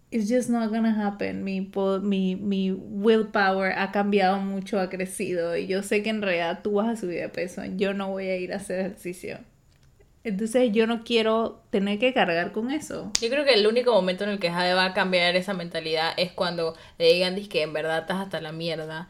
It's 0.09 0.29
just 0.29 0.49
not 0.49 0.69
gonna 0.71 0.93
happen. 0.93 1.43
Mi, 1.43 1.61
po- 1.61 1.99
mi, 1.99 2.35
mi 2.35 2.71
willpower 2.71 3.73
ha 3.77 3.91
cambiado 3.91 4.39
mucho, 4.39 4.79
ha 4.79 4.89
crecido 4.89 5.57
y 5.57 5.67
yo 5.67 5.83
sé 5.83 6.01
que 6.01 6.09
en 6.09 6.21
realidad 6.21 6.61
tú 6.63 6.73
vas 6.73 6.87
a 6.87 6.95
subir 6.95 7.19
de 7.19 7.29
peso. 7.29 7.61
Yo 7.75 7.93
no 7.93 8.09
voy 8.09 8.27
a 8.27 8.37
ir 8.37 8.53
a 8.53 8.57
hacer 8.57 8.79
ejercicio. 8.79 9.39
Entonces 10.27 10.71
yo 10.73 10.87
no 10.87 11.03
quiero 11.03 11.61
tener 11.69 11.99
que 11.99 12.13
cargar 12.13 12.51
con 12.51 12.69
eso. 12.71 13.11
Yo 13.21 13.29
creo 13.29 13.45
que 13.45 13.53
el 13.53 13.65
único 13.65 13.93
momento 13.93 14.23
en 14.25 14.31
el 14.31 14.39
que 14.39 14.51
Jade 14.51 14.73
va 14.73 14.85
a 14.85 14.93
cambiar 14.93 15.35
esa 15.37 15.53
mentalidad 15.53 16.13
es 16.17 16.31
cuando 16.33 16.75
le 16.97 17.13
digan 17.13 17.35
que 17.47 17.61
en 17.61 17.71
verdad 17.71 17.99
estás 17.99 18.17
hasta 18.19 18.41
la 18.41 18.51
mierda, 18.51 19.07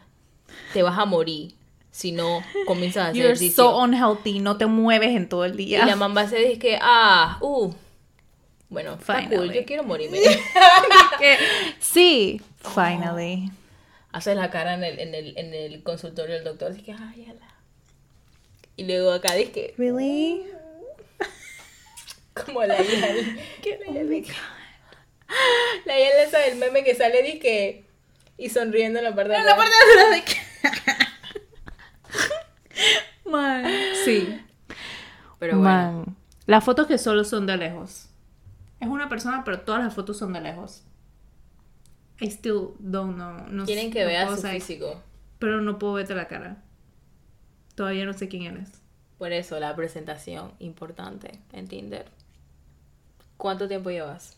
te 0.73 0.83
vas 0.83 0.97
a 0.99 1.05
morir 1.05 1.53
si 1.89 2.11
no 2.11 2.43
comienzas 2.67 2.97
a 2.97 3.07
hacer 3.09 3.15
You're 3.15 3.27
ejercicio. 3.33 3.63
so 3.63 3.77
unhealthy, 3.81 4.39
no 4.39 4.57
te 4.57 4.67
mueves 4.67 5.15
en 5.15 5.27
todo 5.27 5.45
el 5.45 5.59
y 5.59 5.65
día. 5.65 5.85
la 5.87 5.95
mamá 5.95 6.27
se 6.29 6.37
dice 6.37 6.59
que, 6.59 6.77
ah, 6.81 7.39
uh, 7.41 7.73
bueno, 8.69 8.93
está 8.93 9.15
cool, 9.21 9.29
Finally. 9.29 9.55
yo 9.55 9.65
quiero 9.65 9.83
morirme. 9.83 10.19
Que- 11.19 11.37
sí, 11.79 12.39
finally. 12.61 13.49
Haces 14.11 14.35
la 14.35 14.51
cara 14.51 14.75
en 14.75 14.83
el, 14.83 14.99
en 14.99 15.15
el, 15.15 15.37
en 15.37 15.53
el 15.53 15.81
consultorio 15.83 16.35
del 16.35 16.43
doctor, 16.43 16.71
dice 16.73 16.83
que, 16.85 16.91
ay, 16.93 17.25
ala. 17.29 17.55
Y 18.75 18.83
luego 18.85 19.11
acá 19.11 19.33
dice 19.33 19.51
que, 19.51 19.73
Really? 19.77 20.43
como 22.45 22.63
la 22.63 22.77
my 22.77 22.85
God. 24.21 24.27
la 25.85 25.99
hija 25.99 26.21
esa 26.23 26.39
del 26.39 26.57
meme 26.57 26.83
que 26.83 26.95
sale, 26.95 27.21
dice 27.23 27.39
que, 27.39 27.85
y 28.37 28.49
sonriendo 28.49 28.99
en 28.99 29.05
la 29.05 29.15
parte 29.15 29.33
de 29.33 29.39
la 29.43 29.53
atrás. 29.53 29.57
parte 29.57 29.75
de 29.75 30.01
atrás 30.01 30.11
de 30.15 30.23
que- 30.25 30.47
Man. 33.29 33.65
Sí. 34.05 34.39
Pero 35.39 35.57
bueno. 35.59 35.63
Man. 35.63 36.15
Las 36.45 36.63
fotos 36.63 36.87
que 36.87 36.97
solo 36.97 37.23
son 37.25 37.45
de 37.45 37.57
lejos. 37.57 38.09
Es 38.79 38.87
una 38.87 39.09
persona, 39.09 39.43
pero 39.43 39.61
todas 39.61 39.83
las 39.83 39.93
fotos 39.93 40.17
son 40.17 40.33
de 40.33 40.41
lejos. 40.41 40.83
I 42.21 42.27
still 42.27 42.69
don't 42.79 43.15
know. 43.15 43.45
No 43.49 43.65
Quieren 43.65 43.91
que 43.91 44.01
no 44.01 44.07
veas 44.07 44.39
su 44.39 44.47
físico. 44.47 45.03
Pero 45.39 45.61
no 45.61 45.77
puedo 45.77 45.93
verte 45.93 46.15
la 46.15 46.27
cara. 46.27 46.63
Todavía 47.75 48.05
no 48.05 48.13
sé 48.13 48.27
quién 48.27 48.43
eres. 48.43 48.69
Por 49.17 49.31
eso 49.33 49.59
la 49.59 49.75
presentación 49.75 50.53
importante 50.59 51.39
en 51.51 51.67
Tinder. 51.67 52.05
¿Cuánto 53.37 53.67
tiempo 53.67 53.89
llevas? 53.89 54.37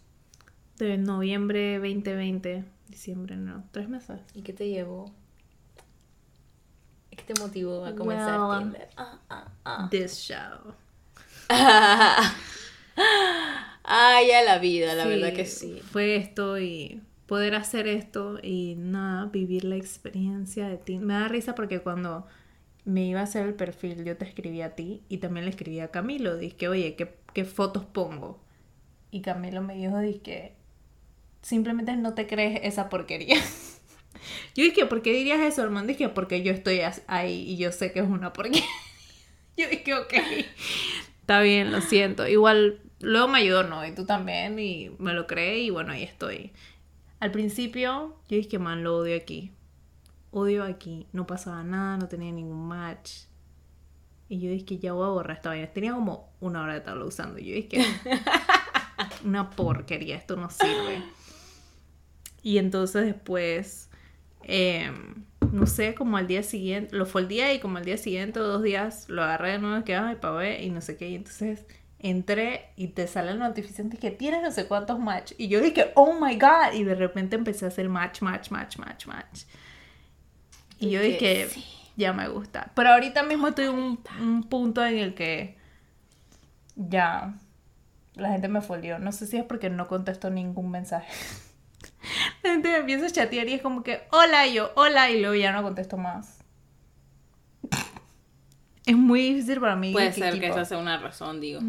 De 0.77 0.97
noviembre 0.97 1.77
2020, 1.79 2.65
diciembre, 2.87 3.35
no, 3.35 3.63
tres 3.71 3.87
meses. 3.89 4.19
¿Y 4.33 4.41
qué 4.41 4.53
te 4.53 4.67
llevó? 4.69 5.11
¿Qué 7.15 7.23
te 7.23 7.33
motivó 7.35 7.85
a 7.85 7.95
comenzar 7.95 8.39
Well, 8.39 8.59
Tinder? 8.59 8.87
Ah, 8.97 9.19
ah, 9.29 9.47
ah. 9.65 9.87
This 9.91 10.19
show. 10.19 10.73
Ay, 13.83 14.27
ya 14.27 14.43
la 14.43 14.59
vida, 14.59 14.93
la 14.93 15.03
Sí, 15.03 15.09
verdad 15.09 15.33
que 15.33 15.45
sí. 15.45 15.81
Fue 15.91 16.15
esto 16.15 16.59
y 16.59 17.01
poder 17.25 17.55
hacer 17.55 17.87
esto 17.87 18.39
y 18.41 18.75
nada, 18.77 19.25
vivir 19.25 19.63
la 19.65 19.75
experiencia 19.75 20.67
de 20.67 20.77
ti. 20.77 20.99
Me 20.99 21.13
da 21.13 21.27
risa 21.27 21.55
porque 21.55 21.81
cuando 21.81 22.27
me 22.85 23.05
iba 23.05 23.19
a 23.19 23.23
hacer 23.23 23.45
el 23.45 23.53
perfil, 23.53 24.03
yo 24.03 24.17
te 24.17 24.25
escribí 24.25 24.61
a 24.61 24.75
ti 24.75 25.03
y 25.09 25.17
también 25.17 25.45
le 25.45 25.51
escribí 25.51 25.79
a 25.79 25.91
Camilo. 25.91 26.37
Dije, 26.37 26.67
oye, 26.67 26.95
¿qué, 26.95 27.15
qué 27.33 27.45
fotos 27.45 27.85
pongo? 27.85 28.39
Y 29.11 29.21
Camilo 29.21 29.61
me 29.61 29.75
dijo, 29.75 29.97
dije, 29.99 30.53
simplemente 31.41 31.95
no 31.95 32.13
te 32.13 32.27
crees 32.27 32.59
esa 32.63 32.89
porquería. 32.89 33.37
yo 34.55 34.63
dije, 34.63 34.85
¿por 34.85 35.01
qué 35.01 35.11
dirías 35.13 35.39
eso, 35.41 35.63
hermano? 35.63 35.87
Dije, 35.87 36.09
porque 36.09 36.43
yo 36.43 36.51
estoy 36.51 36.81
ahí 37.07 37.43
y 37.47 37.57
yo 37.57 37.71
sé 37.71 37.91
que 37.91 37.99
es 37.99 38.07
una 38.07 38.33
porquería. 38.33 38.63
yo 39.57 39.67
dije, 39.69 39.93
ok, 39.93 40.13
está 41.21 41.41
bien, 41.41 41.71
lo 41.71 41.81
siento. 41.81 42.27
Igual, 42.27 42.81
luego 42.99 43.27
me 43.27 43.39
ayudó, 43.39 43.63
¿no? 43.63 43.85
Y 43.85 43.93
tú 43.93 44.05
también, 44.05 44.59
y 44.59 44.91
me 44.99 45.13
lo 45.13 45.27
creé 45.27 45.59
y 45.59 45.69
bueno, 45.69 45.91
ahí 45.93 46.03
estoy. 46.03 46.51
Al 47.19 47.31
principio, 47.31 48.15
yo 48.29 48.37
dije, 48.37 48.59
man, 48.59 48.83
lo 48.83 48.97
odio 48.97 49.15
aquí. 49.15 49.51
Odio 50.31 50.63
aquí. 50.63 51.07
No 51.11 51.25
pasaba 51.25 51.63
nada, 51.63 51.97
no 51.97 52.07
tenía 52.07 52.31
ningún 52.31 52.67
match. 52.67 53.23
Y 54.27 54.39
yo 54.39 54.51
dije 54.51 54.65
que 54.65 54.77
ya 54.77 54.93
voy 54.93 55.05
a 55.05 55.09
borrar 55.09 55.37
esta 55.37 55.49
vaina. 55.49 55.67
Tenía 55.67 55.93
como 55.93 56.31
una 56.39 56.61
hora 56.61 56.73
de 56.73 56.79
estarlo 56.79 57.07
usando. 57.07 57.39
Yo 57.39 57.55
dije, 57.55 57.83
una 59.25 59.49
porquería, 59.49 60.15
esto 60.15 60.35
no 60.35 60.49
sirve. 60.49 61.01
Y 62.43 62.57
entonces 62.57 63.05
después, 63.05 63.89
em, 64.43 65.25
no 65.51 65.65
sé, 65.65 65.95
como 65.95 66.17
al 66.17 66.27
día 66.27 66.43
siguiente, 66.43 66.95
lo 66.95 67.05
fue 67.05 67.21
el 67.21 67.27
día 67.27 67.53
y 67.53 67.59
como 67.59 67.77
al 67.77 67.85
día 67.85 67.97
siguiente 67.97 68.39
o 68.39 68.43
dos 68.43 68.63
días 68.63 69.09
lo 69.09 69.23
agarré 69.23 69.53
de 69.53 69.59
nuevo 69.59 69.83
que 69.83 69.95
ay 69.95 70.17
para 70.17 70.35
ver 70.35 70.61
y 70.61 70.69
no 70.69 70.81
sé 70.81 70.95
qué. 70.95 71.09
Y 71.09 71.15
entonces 71.15 71.65
entré 71.97 72.69
y 72.75 72.89
te 72.89 73.07
sale 73.07 73.33
la 73.33 73.47
notificación 73.47 73.89
de 73.89 73.97
que 73.97 74.11
tienes 74.11 74.41
no 74.41 74.51
sé 74.51 74.67
cuántos 74.67 74.99
match. 74.99 75.33
Y 75.37 75.47
yo 75.47 75.59
dije, 75.59 75.91
oh 75.95 76.13
my 76.19 76.35
god. 76.35 76.73
Y 76.73 76.83
de 76.83 76.95
repente 76.95 77.35
empecé 77.35 77.65
a 77.65 77.69
hacer 77.69 77.89
match, 77.89 78.21
match, 78.21 78.51
match, 78.51 78.77
match, 78.77 79.07
match. 79.07 79.41
Y 80.79 80.89
yo 80.89 81.01
dije, 81.01 81.49
ya 81.97 82.13
me 82.13 82.27
gusta. 82.29 82.71
Pero 82.75 82.89
ahorita 82.91 83.23
mismo 83.23 83.49
estoy 83.49 83.65
en 83.65 83.75
un, 83.75 83.99
un 84.19 84.43
punto 84.43 84.85
en 84.85 84.97
el 84.97 85.13
que 85.13 85.57
ya 86.75 87.33
la 88.15 88.29
gente 88.29 88.47
me 88.47 88.61
folió. 88.61 88.99
No 88.99 89.11
sé 89.11 89.27
si 89.27 89.37
es 89.37 89.43
porque 89.43 89.69
no 89.69 89.87
contesto 89.87 90.29
ningún 90.29 90.71
mensaje. 90.71 91.11
La 92.43 92.51
gente 92.51 92.69
me 92.69 92.77
empieza 92.77 93.05
a 93.05 93.09
chatear 93.09 93.47
y 93.49 93.53
es 93.53 93.61
como 93.61 93.83
que, 93.83 94.01
hola, 94.11 94.47
y 94.47 94.53
yo, 94.53 94.71
hola, 94.75 95.09
y 95.09 95.19
luego 95.19 95.35
ya 95.35 95.51
no 95.51 95.61
contesto 95.61 95.97
más. 95.97 96.39
Es 98.85 98.95
muy 98.95 99.33
difícil 99.33 99.59
para 99.59 99.75
mí. 99.75 99.91
Puede 99.91 100.13
ser 100.13 100.39
que 100.39 100.47
esa 100.47 100.65
sea 100.65 100.77
una 100.77 100.97
razón, 100.97 101.41
digo. 101.41 101.59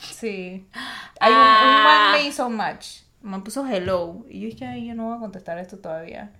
Sí. 0.00 0.66
Hay 1.20 1.32
un, 1.32 1.38
un 1.38 1.84
man 1.84 2.12
me 2.12 2.26
hizo 2.26 2.48
match. 2.48 3.00
Me 3.20 3.40
puso 3.40 3.66
hello. 3.66 4.24
Y 4.28 4.40
yo 4.40 4.46
dije, 4.48 4.66
ay, 4.66 4.86
yo 4.86 4.94
no 4.94 5.08
voy 5.08 5.16
a 5.16 5.20
contestar 5.20 5.58
esto 5.58 5.78
todavía. 5.78 6.32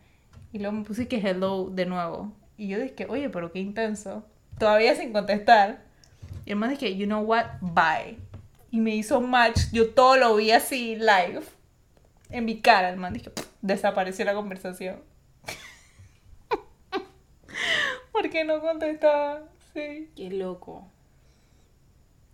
Y 0.53 0.59
luego 0.59 0.77
me 0.77 0.85
puse 0.85 1.09
que 1.09 1.17
hello 1.17 1.69
de 1.71 1.87
nuevo. 1.87 2.33
Y 2.59 2.69
yo 2.69 2.79
dije, 2.79 3.07
oye, 3.09 3.31
pero 3.31 3.51
qué 3.53 3.59
intenso. 3.59 4.23
Todavía 4.59 4.95
sin 4.95 5.13
contestar. 5.13 5.83
Y 6.45 6.51
el 6.51 6.57
man 6.57 6.71
dije, 6.71 6.95
you 6.97 7.07
know 7.07 7.23
what, 7.23 7.47
bye. 7.61 8.19
Y 8.71 8.81
me 8.81 8.95
hizo 8.95 9.21
match. 9.21 9.61
Yo 9.73 9.91
todo 9.91 10.17
lo 10.17 10.37
vi 10.37 10.51
así 10.51 10.97
live. 10.97 11.43
En 12.31 12.45
mi 12.45 12.61
cara, 12.61 12.91
el 12.91 12.99
man 12.99 13.15
dije, 13.15 13.33
desapareció 13.63 14.25
la 14.25 14.35
conversación. 14.35 15.01
Porque 18.13 18.45
no 18.45 18.61
contestaba. 18.61 19.43
Sí. 19.73 20.11
Qué 20.15 20.31
loco. 20.31 20.87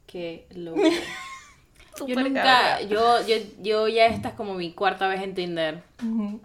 Qué 0.07 0.47
loco. 0.51 0.81
yo 2.07 2.21
nunca, 2.21 2.81
yo, 2.83 3.27
yo, 3.27 3.37
yo 3.61 3.89
ya 3.89 4.07
esta 4.07 4.31
es 4.31 4.35
como 4.35 4.55
mi 4.55 4.73
cuarta 4.73 5.07
vez 5.07 5.23
en 5.23 5.35
Tinder. 5.35 5.83
Ujú. 6.03 6.41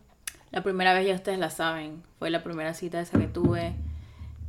La 0.54 0.62
primera 0.62 0.94
vez 0.94 1.08
ya 1.08 1.16
ustedes 1.16 1.40
la 1.40 1.50
saben. 1.50 2.04
Fue 2.20 2.30
la 2.30 2.44
primera 2.44 2.76
cita 2.76 3.02
esa 3.02 3.18
que 3.18 3.26
tuve. 3.28 3.74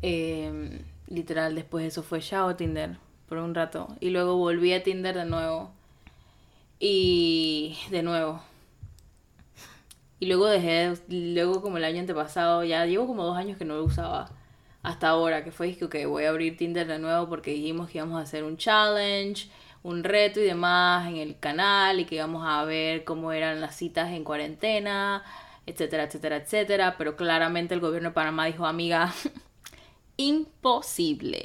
Eh, 0.03 0.83
literal, 1.09 1.55
después 1.55 1.83
de 1.83 1.89
eso 1.89 2.03
fue 2.03 2.21
chao 2.21 2.55
Tinder 2.57 2.99
por 3.27 3.39
un 3.39 3.55
rato. 3.55 3.89
Y 4.01 4.11
luego 4.11 4.37
volví 4.37 4.75
a 4.75 4.83
Tinder 4.83 5.15
de 5.15 5.25
nuevo. 5.25 5.73
Y 6.79 7.79
de 7.91 8.03
nuevo. 8.03 8.43
Y 10.21 10.27
luego 10.27 10.47
dejé, 10.47 10.93
luego 11.09 11.63
como 11.63 11.79
el 11.79 11.85
año 11.85 12.01
antepasado, 12.01 12.65
ya 12.65 12.85
llevo 12.85 13.07
como 13.07 13.25
dos 13.25 13.39
años 13.39 13.57
que 13.57 13.65
no 13.65 13.77
lo 13.77 13.85
usaba. 13.85 14.31
Hasta 14.83 15.09
ahora, 15.09 15.43
que 15.43 15.53
fue 15.53 15.75
que 15.75 16.05
voy 16.05 16.25
a 16.25 16.29
abrir 16.29 16.59
Tinder 16.59 16.87
de 16.87 16.99
nuevo 16.99 17.31
porque 17.31 17.53
dijimos 17.53 17.89
que 17.89 17.97
íbamos 17.97 18.19
a 18.21 18.25
hacer 18.25 18.45
un 18.45 18.59
challenge, 18.59 19.49
un 19.83 20.05
reto 20.05 20.39
y 20.39 20.45
demás 20.45 21.09
en 21.09 21.17
el 21.17 21.39
canal 21.39 21.99
y 21.99 22.05
que 22.05 22.17
íbamos 22.17 22.47
a 22.47 22.63
ver 22.65 23.05
cómo 23.05 23.33
eran 23.33 23.63
las 23.63 23.75
citas 23.75 24.11
en 24.11 24.23
cuarentena, 24.23 25.25
etcétera, 25.67 26.05
etcétera, 26.05 26.37
etcétera. 26.37 26.95
Pero 26.99 27.17
claramente 27.17 27.75
el 27.75 27.81
gobierno 27.81 28.11
de 28.11 28.15
Panamá 28.15 28.47
dijo, 28.47 28.67
amiga, 28.67 29.13
imposible. 30.17 31.45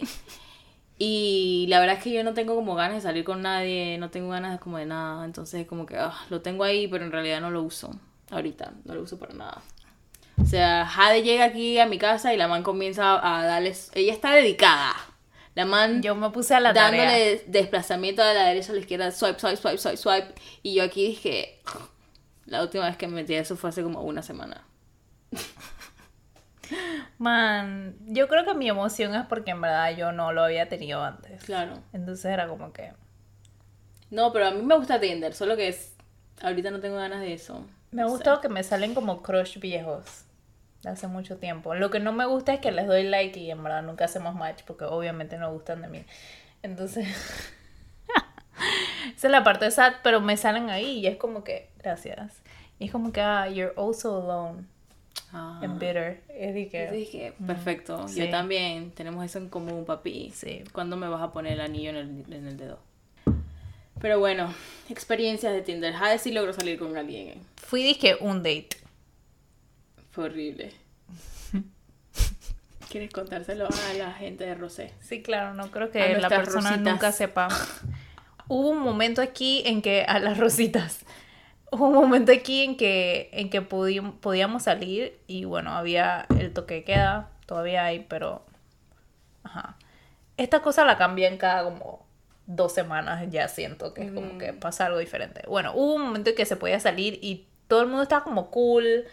Y 0.98 1.66
la 1.70 1.80
verdad 1.80 1.98
es 1.98 2.04
que 2.04 2.12
yo 2.12 2.24
no 2.26 2.34
tengo 2.34 2.56
como 2.56 2.76
ganas 2.76 2.96
de 2.96 3.02
salir 3.02 3.24
con 3.24 3.42
nadie, 3.42 3.98
no 3.98 4.10
tengo 4.10 4.30
ganas 4.30 4.52
de 4.52 4.60
como 4.60 4.78
de 4.78 4.86
nada, 4.86 5.24
entonces 5.24 5.66
como 5.66 5.86
que 5.86 5.96
ah, 5.96 6.14
lo 6.30 6.42
tengo 6.42 6.66
ahí, 6.66 6.90
pero 6.90 7.06
en 7.06 7.12
realidad 7.12 7.40
no 7.40 7.52
lo 7.52 7.64
uso. 7.64 7.98
Ahorita, 8.30 8.74
no 8.84 8.96
lo 8.96 9.04
uso 9.04 9.18
para 9.18 9.34
nada. 9.34 9.62
O 10.42 10.46
sea, 10.46 10.86
Jade 10.86 11.24
llega 11.24 11.46
aquí 11.46 11.80
a 11.80 11.86
mi 11.86 11.98
casa 11.98 12.34
y 12.34 12.38
la 12.38 12.48
man 12.48 12.64
comienza 12.64 13.16
a 13.16 13.46
darles... 13.46 13.92
Ella 13.94 14.14
está 14.14 14.34
dedicada. 14.34 14.94
La 15.56 15.66
man 15.66 16.02
Yo 16.02 16.16
me 16.16 16.30
puse 16.30 16.54
a 16.54 16.60
la 16.60 16.74
tarea. 16.74 17.04
dándole 17.04 17.44
desplazamiento 17.48 18.24
de 18.24 18.34
la 18.34 18.46
derecha 18.46 18.72
a 18.72 18.76
la 18.76 18.82
izquierda, 18.82 19.12
swipe, 19.12 19.40
swipe, 19.40 19.58
swipe, 19.58 19.78
swipe, 19.78 19.98
swipe. 19.98 20.34
Y 20.64 20.76
yo 20.76 20.84
aquí 20.84 21.08
dije, 21.08 21.60
la 22.50 22.62
última 22.62 22.86
vez 22.86 22.98
que 22.98 23.08
me 23.08 23.16
metí 23.16 23.36
a 23.36 23.40
eso 23.42 23.56
fue 23.56 23.70
hace 23.70 23.84
como 23.84 24.02
una 24.02 24.22
semana. 24.22 24.64
Man, 27.18 27.96
yo 28.08 28.28
creo 28.28 28.46
que 28.46 28.54
mi 28.54 28.70
emoción 28.70 29.16
es 29.16 29.26
porque 29.26 29.52
en 29.52 29.62
verdad 29.62 29.96
yo 29.96 30.12
no 30.12 30.32
lo 30.34 30.44
había 30.44 30.70
tenido 30.70 31.04
antes. 31.04 31.44
Claro. 31.44 31.80
Entonces 31.94 32.26
era 32.26 32.48
como 32.48 32.72
que... 32.72 32.94
No, 34.12 34.32
pero 34.32 34.48
a 34.48 34.52
mí 34.52 34.62
me 34.62 34.76
gusta 34.76 35.00
Tinder, 35.00 35.34
solo 35.34 35.56
que 35.56 35.68
es... 35.68 35.96
Ahorita 36.42 36.72
no 36.72 36.80
tengo 36.80 36.98
ganas 36.98 37.22
de 37.22 37.34
eso. 37.34 37.66
Me 37.92 38.04
No 38.04 38.10
gusta 38.10 38.36
sé. 38.36 38.42
que 38.42 38.50
me 38.50 38.64
salen 38.64 38.94
como 38.96 39.22
crush 39.22 39.60
viejos. 39.60 40.24
De 40.82 40.90
hace 40.90 41.08
mucho 41.08 41.38
tiempo. 41.38 41.76
Lo 41.76 41.90
que 41.90 42.00
no 42.00 42.14
me 42.14 42.26
gusta 42.26 42.54
es 42.54 42.60
que 42.62 42.72
les 42.72 42.88
doy 42.88 43.04
like 43.04 43.38
y 43.40 43.52
en 43.52 43.62
verdad 43.64 43.84
nunca 43.84 44.06
hacemos 44.06 44.36
match 44.36 44.62
porque 44.66 44.86
obviamente 44.86 45.38
no 45.38 45.52
gustan 45.52 45.82
de 45.82 45.88
mí. 45.90 46.06
Entonces... 46.64 47.08
Esa 49.16 49.28
es 49.28 49.32
la 49.32 49.44
parte 49.44 49.70
sad, 49.72 49.94
pero 50.04 50.22
me 50.22 50.38
salen 50.38 50.70
ahí 50.70 51.00
y 51.00 51.08
es 51.08 51.18
como 51.18 51.44
que... 51.44 51.70
Gracias. 51.90 52.42
Y 52.78 52.86
es 52.86 52.92
como 52.92 53.12
que, 53.12 53.22
ah, 53.22 53.48
you're 53.50 53.74
also 53.76 54.22
alone 54.22 54.66
Ah. 55.34 55.60
and 55.64 55.80
bitter. 55.80 56.22
Es 56.30 56.54
de 56.54 56.70
que... 56.70 56.86
Yo 56.86 56.92
dije, 56.92 57.34
perfecto. 57.46 58.08
Sí. 58.08 58.20
Yo 58.20 58.30
también. 58.30 58.92
Tenemos 58.92 59.26
eso 59.26 59.38
en 59.40 59.50
común, 59.50 59.86
papi. 59.86 60.32
Sí. 60.34 60.64
¿Cuándo 60.72 60.98
me 60.98 61.08
vas 61.08 61.22
a 61.22 61.32
poner 61.32 61.54
el 61.54 61.62
anillo 61.62 61.90
en 61.92 61.96
el, 61.98 62.34
en 62.34 62.48
el 62.48 62.58
dedo? 62.58 62.80
Pero 64.00 64.18
bueno, 64.20 64.54
experiencias 64.90 65.52
de 65.54 65.62
Tinder. 65.62 65.94
Jade 65.94 66.20
sí 66.20 66.32
logró 66.32 66.54
salir 66.54 66.80
con 66.80 66.96
alguien. 66.96 67.42
Fui 67.58 67.84
dije 67.84 68.16
un 68.22 68.38
date. 68.38 68.70
Fue 70.12 70.26
horrible. 70.26 70.72
¿Quieres 72.90 73.12
contárselo 73.12 73.68
a 73.68 73.94
la 73.98 74.14
gente 74.14 74.46
de 74.46 74.56
Rosé? 74.56 74.94
Sí, 75.02 75.22
claro, 75.22 75.54
no 75.54 75.70
creo 75.70 75.92
que 75.92 76.18
la 76.18 76.30
persona 76.30 76.72
rositas. 76.72 76.94
nunca 76.94 77.12
sepa. 77.12 77.50
Hubo 78.48 78.70
un 78.70 78.80
momento 78.80 79.22
aquí 79.22 79.62
en 79.66 79.82
que, 79.84 80.04
a 80.04 80.18
las 80.20 80.38
rositas, 80.40 81.02
hubo 81.72 81.88
un 81.88 81.94
momento 81.94 82.32
aquí 82.32 82.64
en 82.64 82.78
que, 82.78 83.30
en 83.34 83.50
que 83.50 83.62
podíamos 83.62 84.64
salir 84.64 85.20
y 85.28 85.46
bueno, 85.46 85.72
había 85.72 86.26
el 86.38 86.54
toque 86.54 86.76
de 86.76 86.84
queda, 86.84 87.30
todavía 87.46 87.86
hay, 87.86 88.06
pero... 88.08 88.46
Ajá. 89.44 89.78
Esta 90.38 90.62
cosa 90.62 90.86
la 90.86 90.98
cambian 90.98 91.38
cada 91.38 91.64
como 91.64 92.06
dos 92.46 92.74
semanas, 92.74 93.26
ya 93.30 93.48
siento 93.48 93.94
que 93.94 94.06
es 94.06 94.12
como 94.12 94.38
que 94.38 94.54
pasa 94.54 94.86
algo 94.86 95.00
diferente. 95.00 95.44
Bueno, 95.48 95.74
hubo 95.76 95.96
un 95.96 96.04
momento 96.04 96.30
en 96.32 96.36
que 96.36 96.46
se 96.46 96.56
podía 96.56 96.80
salir 96.80 97.20
y 97.22 97.46
todo 97.68 97.82
el 97.82 97.88
mundo 97.88 98.04
estaba 98.04 98.24
como 98.24 98.50
cool. 98.50 99.06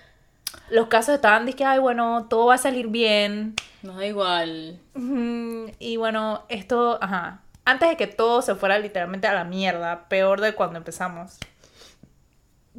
Los 0.70 0.86
casos 0.86 1.16
estaban 1.16 1.44
de 1.44 1.52
que, 1.52 1.64
ay, 1.64 1.80
bueno, 1.80 2.26
todo 2.30 2.46
va 2.46 2.54
a 2.54 2.58
salir 2.58 2.88
bien. 2.88 3.54
Nos 3.82 3.96
da 3.96 4.06
igual. 4.06 4.78
Y 5.78 5.96
bueno, 5.96 6.44
esto, 6.48 6.98
ajá. 7.02 7.42
Antes 7.64 7.90
de 7.90 7.96
que 7.96 8.06
todo 8.06 8.40
se 8.42 8.54
fuera 8.54 8.78
literalmente 8.78 9.26
a 9.26 9.34
la 9.34 9.44
mierda, 9.44 10.08
peor 10.08 10.40
de 10.40 10.54
cuando 10.54 10.78
empezamos. 10.78 11.38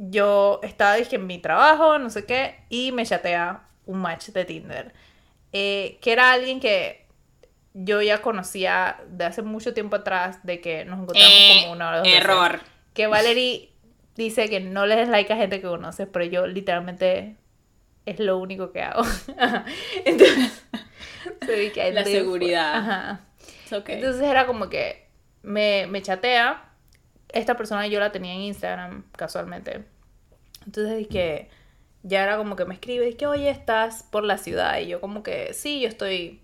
Yo 0.00 0.60
estaba, 0.62 0.94
dije, 0.94 1.16
en 1.16 1.26
mi 1.26 1.38
trabajo, 1.38 1.98
no 1.98 2.08
sé 2.08 2.24
qué, 2.24 2.54
y 2.68 2.92
me 2.92 3.04
chatea 3.04 3.64
un 3.84 3.98
match 3.98 4.28
de 4.28 4.44
Tinder. 4.44 4.92
eh, 5.52 5.98
que 6.02 6.12
era 6.12 6.32
alguien 6.32 6.60
que 6.60 7.06
yo 7.74 8.00
ya 8.02 8.20
conocía 8.22 8.98
de 9.08 9.24
hace 9.24 9.42
mucho 9.42 9.72
tiempo 9.74 9.96
atrás, 9.96 10.38
de 10.44 10.60
que 10.60 10.84
nos 10.84 11.00
encontramos 11.00 11.32
Eh, 11.32 11.60
como 11.62 11.72
una 11.72 11.88
hora. 11.88 11.98
dos 11.98 12.06
veces. 12.06 12.20
error. 12.22 12.60
Que 12.94 13.06
Valerie 13.06 13.72
dice 14.14 14.48
que 14.48 14.60
no 14.60 14.84
le 14.86 14.96
des 14.96 15.08
like 15.08 15.32
a 15.32 15.36
gente 15.36 15.60
que 15.60 15.66
conoces, 15.66 16.06
pero 16.12 16.24
yo 16.26 16.46
literalmente 16.46 17.36
es 18.06 18.18
lo 18.20 18.36
único 18.38 18.72
que 18.72 18.82
hago. 18.82 19.02
Entonces, 20.04 20.64
se 21.40 21.92
La 21.92 22.02
live- 22.02 22.04
seguridad. 22.18 22.74
Ajá. 22.76 23.20
Okay. 23.72 23.96
Entonces 23.96 24.22
era 24.22 24.46
como 24.46 24.68
que 24.68 25.06
me, 25.42 25.86
me 25.88 26.02
chatea. 26.02 26.67
Esta 27.32 27.56
persona 27.56 27.86
yo 27.86 28.00
la 28.00 28.12
tenía 28.12 28.32
en 28.34 28.40
Instagram 28.40 29.04
casualmente. 29.12 29.84
Entonces 30.64 30.96
dije, 30.98 31.48
ya 32.02 32.22
era 32.22 32.36
como 32.36 32.56
que 32.56 32.64
me 32.64 32.74
escribe, 32.74 33.16
que 33.16 33.26
oye, 33.26 33.50
estás 33.50 34.02
por 34.02 34.24
la 34.24 34.38
ciudad. 34.38 34.78
Y 34.80 34.88
yo 34.88 35.00
como 35.00 35.22
que, 35.22 35.52
sí, 35.54 35.80
yo 35.80 35.88
estoy 35.88 36.40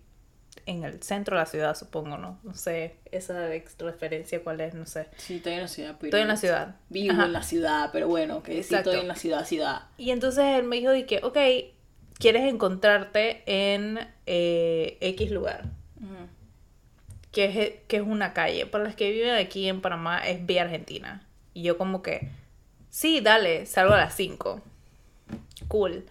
en 0.67 0.85
el 0.85 1.03
centro 1.03 1.37
de 1.37 1.43
la 1.43 1.47
ciudad, 1.47 1.77
supongo, 1.77 2.17
¿no? 2.17 2.39
No 2.43 2.55
sé, 2.55 2.97
esa 3.11 3.49
referencia 3.79 4.43
cuál 4.43 4.61
es, 4.61 4.75
no 4.75 4.87
sé. 4.87 5.09
Sí, 5.17 5.37
estoy 5.37 5.55
en 5.55 5.61
la 5.61 5.69
ciudad. 5.69 5.97
pero 5.99 6.09
Estoy 6.09 6.21
en 6.23 6.29
la 6.29 6.37
ciudad. 6.37 6.77
Vivo 6.89 7.13
Ajá. 7.13 7.27
en 7.27 7.33
la 7.33 7.43
ciudad, 7.43 7.91
pero 7.93 8.09
bueno, 8.09 8.43
que 8.43 8.63
sí 8.63 8.75
estoy 8.75 9.01
en 9.01 9.09
la 9.09 9.17
ciudad, 9.17 9.45
ciudad. 9.45 9.83
Y 9.99 10.11
entonces 10.11 10.45
él 10.45 10.65
me 10.65 10.77
dijo 10.77 10.93
que, 11.07 11.21
ok, 11.23 11.39
¿quieres 12.19 12.51
encontrarte 12.51 13.43
en 13.47 13.99
eh, 14.27 14.97
X 15.01 15.31
lugar? 15.31 15.65
Que 17.35 17.45
es, 17.47 17.73
que 17.89 17.97
es 17.97 18.03
una 18.03 18.33
calle. 18.33 18.65
Para 18.67 18.85
las 18.85 18.95
que 18.95 19.11
viven 19.11 19.35
aquí 19.35 19.69
en 19.69 19.81
Panamá 19.81 20.19
es 20.27 20.47
Vía 20.47 20.63
Argentina. 20.63 21.27
Y 21.53 21.63
yo 21.63 21.77
como 21.77 22.01
que, 22.03 22.31
sí, 22.91 23.21
dale, 23.21 23.67
salgo 23.67 23.95
a 23.95 23.99
las 23.99 24.15
5. 24.15 24.63
Cool. 25.69 26.05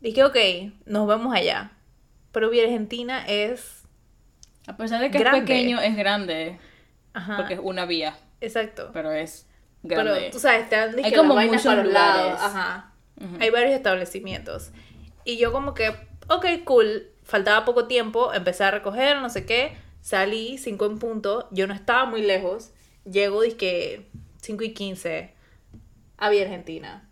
Dije, 0.00 0.24
ok, 0.24 0.36
nos 0.86 1.06
vemos 1.06 1.34
allá. 1.34 1.70
Pero 2.32 2.50
Vía 2.50 2.64
Argentina 2.64 3.24
es... 3.26 3.82
A 4.66 4.76
pesar 4.76 5.00
de 5.00 5.10
que 5.12 5.18
Grande. 5.18 5.38
es 5.38 5.44
pequeño, 5.44 5.80
es 5.80 5.96
grande. 5.96 6.58
Ajá. 7.14 7.36
Porque 7.36 7.54
es 7.54 7.60
una 7.62 7.86
vía, 7.86 8.18
Exacto. 8.40 8.90
pero 8.92 9.12
es 9.12 9.46
Pero 9.86 10.02
grande. 10.02 10.30
tú 10.32 10.40
sabes, 10.40 10.68
te 10.68 10.74
dan 10.76 10.96
Hay 11.04 11.12
como 11.14 11.34
vainas 11.36 11.64
muchos 11.64 11.66
para 11.66 11.84
los 11.84 11.92
lados. 11.92 12.22
lugares. 12.32 12.42
Ajá. 12.42 12.92
Hay 13.40 13.50
varios 13.50 13.70
establecimientos. 13.72 14.70
Y 15.24 15.38
yo 15.38 15.52
como 15.52 15.72
que 15.72 15.94
ok, 16.28 16.46
cool. 16.64 17.06
Faltaba 17.22 17.64
poco 17.64 17.86
tiempo, 17.86 18.32
empecé 18.34 18.64
a 18.64 18.70
recoger, 18.70 19.16
no 19.20 19.30
sé 19.30 19.46
qué. 19.46 19.76
Salí 20.06 20.56
5 20.56 20.86
en 20.86 20.98
punto, 21.00 21.48
yo 21.50 21.66
no 21.66 21.74
estaba 21.74 22.04
muy 22.04 22.22
lejos. 22.22 22.70
Llego, 23.10 23.42
dije 23.42 24.06
5 24.40 24.62
y 24.62 24.72
15 24.72 25.32
a 26.16 26.30
Vía 26.30 26.42
Argentina. 26.42 27.10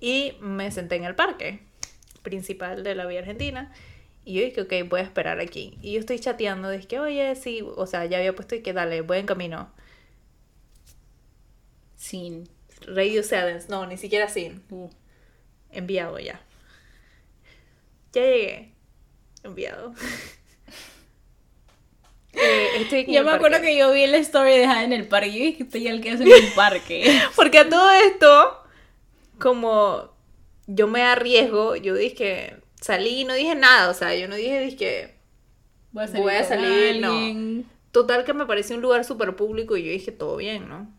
Y 0.00 0.34
me 0.38 0.70
senté 0.70 0.94
en 0.94 1.02
el 1.02 1.16
parque 1.16 1.58
principal 2.22 2.84
de 2.84 2.94
la 2.94 3.04
Vía 3.06 3.18
Argentina. 3.18 3.72
Y 4.24 4.34
yo 4.34 4.44
dije, 4.44 4.60
ok, 4.60 4.88
voy 4.88 5.00
a 5.00 5.02
esperar 5.02 5.40
aquí. 5.40 5.76
Y 5.82 5.94
yo 5.94 5.98
estoy 5.98 6.20
chateando, 6.20 6.70
dije, 6.70 7.00
oye, 7.00 7.34
sí, 7.34 7.64
o 7.64 7.84
sea, 7.88 8.04
ya 8.04 8.18
había 8.18 8.36
puesto 8.36 8.54
y 8.54 8.62
que 8.62 8.72
dale, 8.72 9.00
voy 9.00 9.18
en 9.18 9.26
camino. 9.26 9.72
Sin. 11.96 12.48
Radio 12.82 13.24
Sevens, 13.24 13.68
no, 13.68 13.86
ni 13.86 13.96
siquiera 13.96 14.28
sin. 14.28 14.62
Uh. 14.70 14.88
Enviado 15.72 16.20
ya. 16.20 16.40
Ya 18.12 18.22
llegué. 18.22 18.72
Enviado. 19.42 19.94
Eh, 22.36 23.06
Yo 23.08 23.20
el 23.20 23.24
me 23.24 23.32
acuerdo 23.32 23.60
que 23.60 23.76
yo 23.76 23.92
vi 23.92 24.06
la 24.06 24.18
story 24.18 24.58
de 24.58 24.66
Jade 24.66 24.84
en 24.84 24.92
el 24.92 25.08
parque 25.08 25.28
y 25.28 25.38
dije, 25.38 25.62
estoy 25.62 25.88
al 25.88 26.00
que 26.00 26.10
hace 26.10 26.24
en 26.24 26.44
un 26.44 26.54
parque. 26.54 27.20
Porque 27.36 27.58
a 27.58 27.68
todo 27.68 27.90
esto, 27.92 28.62
como 29.38 30.10
yo 30.66 30.86
me 30.86 31.02
arriesgo, 31.02 31.76
yo 31.76 31.94
dije, 31.94 32.56
salí 32.80 33.20
y 33.20 33.24
no 33.24 33.34
dije 33.34 33.54
nada, 33.54 33.90
o 33.90 33.94
sea, 33.94 34.14
yo 34.14 34.28
no 34.28 34.34
dije, 34.36 34.60
dije, 34.60 35.16
Voy 35.92 36.04
a 36.04 36.06
Voy 36.08 36.34
a 36.34 36.44
salir, 36.44 37.00
no. 37.00 37.64
Total 37.90 38.24
que 38.24 38.34
me 38.34 38.44
pareció 38.44 38.76
un 38.76 38.82
lugar 38.82 39.04
súper 39.04 39.34
público 39.36 39.78
y 39.78 39.84
yo 39.84 39.90
dije, 39.90 40.12
todo 40.12 40.36
bien, 40.36 40.68
¿no? 40.68 40.92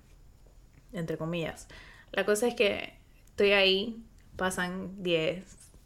Entre 0.91 1.17
comillas. 1.17 1.67
La 2.11 2.25
cosa 2.25 2.47
es 2.47 2.55
que 2.55 2.93
estoy 3.27 3.51
ahí, 3.51 4.03
pasan 4.35 5.03
10, 5.03 5.43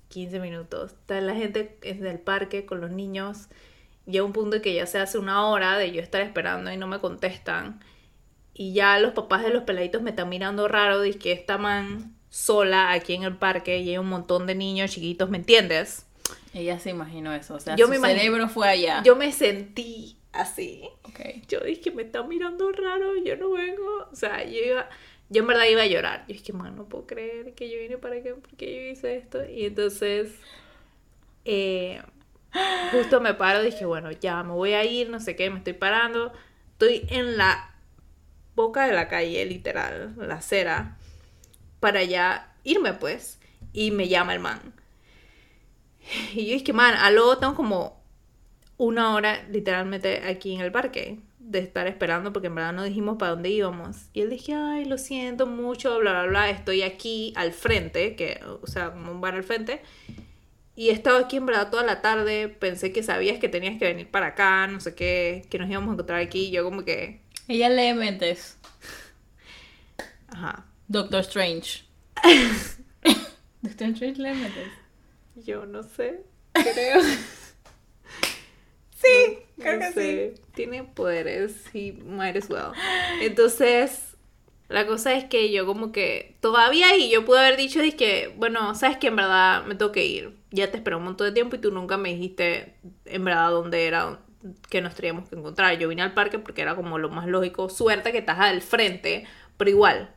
15 0.07 0.39
minutos, 0.39 0.91
está 0.91 1.19
la 1.19 1.35
gente 1.35 1.77
en 1.81 2.05
el 2.05 2.19
parque 2.19 2.65
con 2.65 2.79
los 2.79 2.91
niños, 2.91 3.49
llega 4.05 4.23
un 4.23 4.33
punto 4.33 4.57
en 4.57 4.61
que 4.61 4.73
ya 4.73 4.85
se 4.85 4.99
hace 4.99 5.17
una 5.17 5.47
hora 5.47 5.77
de 5.77 5.91
yo 5.91 6.01
estar 6.01 6.21
esperando 6.21 6.71
y 6.71 6.77
no 6.77 6.87
me 6.87 6.99
contestan. 6.99 7.79
Y 8.53 8.73
ya 8.73 8.99
los 8.99 9.13
papás 9.13 9.43
de 9.43 9.49
los 9.49 9.63
peladitos 9.63 10.01
me 10.01 10.11
están 10.11 10.29
mirando 10.29 10.67
raro, 10.67 10.99
de 10.99 11.13
que 11.13 11.31
esta 11.31 11.57
man 11.57 12.15
sola 12.29 12.91
aquí 12.91 13.13
en 13.13 13.23
el 13.23 13.35
parque 13.35 13.79
y 13.79 13.89
hay 13.89 13.97
un 13.97 14.07
montón 14.07 14.47
de 14.47 14.55
niños 14.55 14.91
chiquitos, 14.91 15.29
¿me 15.29 15.37
entiendes? 15.37 16.05
Ella 16.53 16.79
se 16.79 16.89
imaginó 16.89 17.33
eso, 17.33 17.55
o 17.55 17.59
sea, 17.59 17.75
Yo 17.75 17.85
su 17.85 17.91
me 17.91 17.99
cerebro 17.99 18.49
fue 18.49 18.67
allá. 18.67 19.01
Yo 19.03 19.15
me 19.15 19.31
sentí 19.31 20.17
así. 20.33 20.83
Ok. 21.03 21.19
Yo 21.47 21.59
dije, 21.61 21.91
me 21.91 22.03
está 22.03 22.23
mirando 22.23 22.71
raro, 22.71 23.15
yo 23.23 23.37
no 23.37 23.51
vengo. 23.51 24.07
O 24.11 24.15
sea, 24.15 24.43
yo 24.43 24.59
iba, 24.59 24.89
yo 25.29 25.41
en 25.41 25.47
verdad 25.47 25.65
iba 25.65 25.81
a 25.83 25.87
llorar. 25.87 26.25
Yo 26.27 26.33
dije, 26.33 26.53
man, 26.53 26.75
no 26.75 26.85
puedo 26.85 27.07
creer 27.07 27.53
que 27.53 27.69
yo 27.69 27.79
vine 27.79 27.97
para 27.97 28.17
acá 28.17 28.31
porque 28.41 28.75
yo 28.75 28.91
hice 28.91 29.15
esto. 29.15 29.43
Y 29.49 29.65
entonces, 29.65 30.33
eh, 31.45 32.01
justo 32.91 33.21
me 33.21 33.33
paro, 33.33 33.61
dije, 33.61 33.85
bueno, 33.85 34.11
ya 34.11 34.43
me 34.43 34.53
voy 34.53 34.73
a 34.73 34.83
ir, 34.83 35.09
no 35.09 35.19
sé 35.19 35.35
qué, 35.35 35.49
me 35.49 35.57
estoy 35.57 35.73
parando. 35.73 36.33
Estoy 36.73 37.05
en 37.09 37.37
la 37.37 37.75
boca 38.55 38.87
de 38.87 38.93
la 38.93 39.07
calle, 39.07 39.45
literal, 39.45 40.13
la 40.17 40.35
acera, 40.35 40.97
para 41.79 42.03
ya 42.03 42.53
irme, 42.63 42.93
pues. 42.93 43.39
Y 43.73 43.91
me 43.91 44.07
llama 44.07 44.33
el 44.33 44.39
man. 44.39 44.59
Y 46.33 46.47
yo 46.47 46.53
dije, 46.53 46.73
man, 46.73 46.95
aló, 46.95 47.37
tengo 47.37 47.55
como 47.55 48.01
una 48.77 49.13
hora 49.13 49.43
literalmente 49.49 50.23
aquí 50.25 50.55
en 50.55 50.61
el 50.61 50.71
parque 50.71 51.19
de 51.37 51.59
estar 51.59 51.85
esperando 51.87 52.33
porque 52.33 52.47
en 52.47 52.55
verdad 52.55 52.73
no 52.73 52.83
dijimos 52.83 53.17
para 53.17 53.31
dónde 53.31 53.49
íbamos. 53.49 54.07
Y 54.13 54.21
él 54.21 54.29
dije, 54.29 54.53
ay, 54.53 54.85
lo 54.85 54.97
siento 54.97 55.45
mucho, 55.45 55.99
bla, 55.99 56.11
bla, 56.11 56.25
bla, 56.25 56.49
estoy 56.49 56.81
aquí 56.81 57.33
al 57.35 57.51
frente, 57.53 58.15
que, 58.15 58.39
o 58.61 58.67
sea, 58.67 58.91
como 58.91 59.11
un 59.11 59.21
bar 59.21 59.35
al 59.35 59.43
frente. 59.43 59.81
Y 60.75 60.89
he 60.89 60.93
estado 60.93 61.17
aquí 61.17 61.37
en 61.37 61.45
verdad 61.45 61.69
toda 61.69 61.83
la 61.83 62.01
tarde, 62.01 62.47
pensé 62.47 62.91
que 62.93 63.03
sabías 63.03 63.39
que 63.39 63.49
tenías 63.49 63.77
que 63.77 63.85
venir 63.85 64.09
para 64.09 64.27
acá, 64.27 64.67
no 64.67 64.79
sé 64.79 64.95
qué, 64.95 65.45
que 65.49 65.59
nos 65.59 65.69
íbamos 65.69 65.89
a 65.89 65.93
encontrar 65.93 66.19
aquí. 66.21 66.49
Yo 66.51 66.63
como 66.63 66.83
que, 66.85 67.21
Ella 67.47 67.69
lee 67.69 67.93
mentes. 67.93 68.57
ajá, 70.29 70.65
Doctor 70.87 71.21
Strange. 71.21 71.83
Doctor 73.61 73.87
Strange 73.89 74.21
lee 74.21 74.33
mentes. 74.33 74.69
yo 75.35 75.65
no 75.65 75.83
sé, 75.83 76.21
creo. 76.53 77.01
Sí, 79.03 79.39
No 79.57 79.91
sé, 79.93 80.35
Tiene 80.53 80.83
poderes, 80.83 81.65
he 81.73 81.91
might 82.05 82.37
as 82.37 82.47
well. 82.49 82.71
Entonces, 83.19 84.10
la 84.71 84.87
cosa 84.87 85.13
es 85.13 85.25
que 85.25 85.51
yo 85.51 85.65
como 85.65 85.91
que 85.91 86.37
todavía 86.39 86.95
y 86.95 87.09
yo 87.09 87.25
pude 87.25 87.39
haber 87.39 87.57
dicho 87.57 87.81
que, 87.97 88.33
bueno, 88.37 88.73
sabes 88.75 88.97
que 88.97 89.07
en 89.07 89.15
verdad 89.15 89.65
me 89.65 89.75
tengo 89.75 89.91
que 89.91 90.05
ir. 90.05 90.37
Ya 90.51 90.71
te 90.71 90.77
esperé 90.77 90.95
un 90.95 91.03
montón 91.03 91.27
de 91.27 91.33
tiempo 91.33 91.55
y 91.55 91.59
tú 91.59 91.71
nunca 91.71 91.97
me 91.97 92.09
dijiste 92.09 92.75
en 93.05 93.23
verdad 93.25 93.51
dónde 93.51 93.85
era 93.85 94.19
que 94.69 94.81
nos 94.81 94.95
teníamos 94.95 95.29
que 95.29 95.35
encontrar. 95.35 95.77
Yo 95.77 95.87
vine 95.87 96.01
al 96.01 96.13
parque 96.13 96.39
porque 96.39 96.61
era 96.61 96.75
como 96.75 96.97
lo 96.97 97.09
más 97.09 97.27
lógico. 97.27 97.69
Suerte 97.69 98.11
que 98.11 98.19
estás 98.19 98.39
al 98.39 98.61
frente, 98.61 99.25
pero 99.57 99.69
igual. 99.69 100.09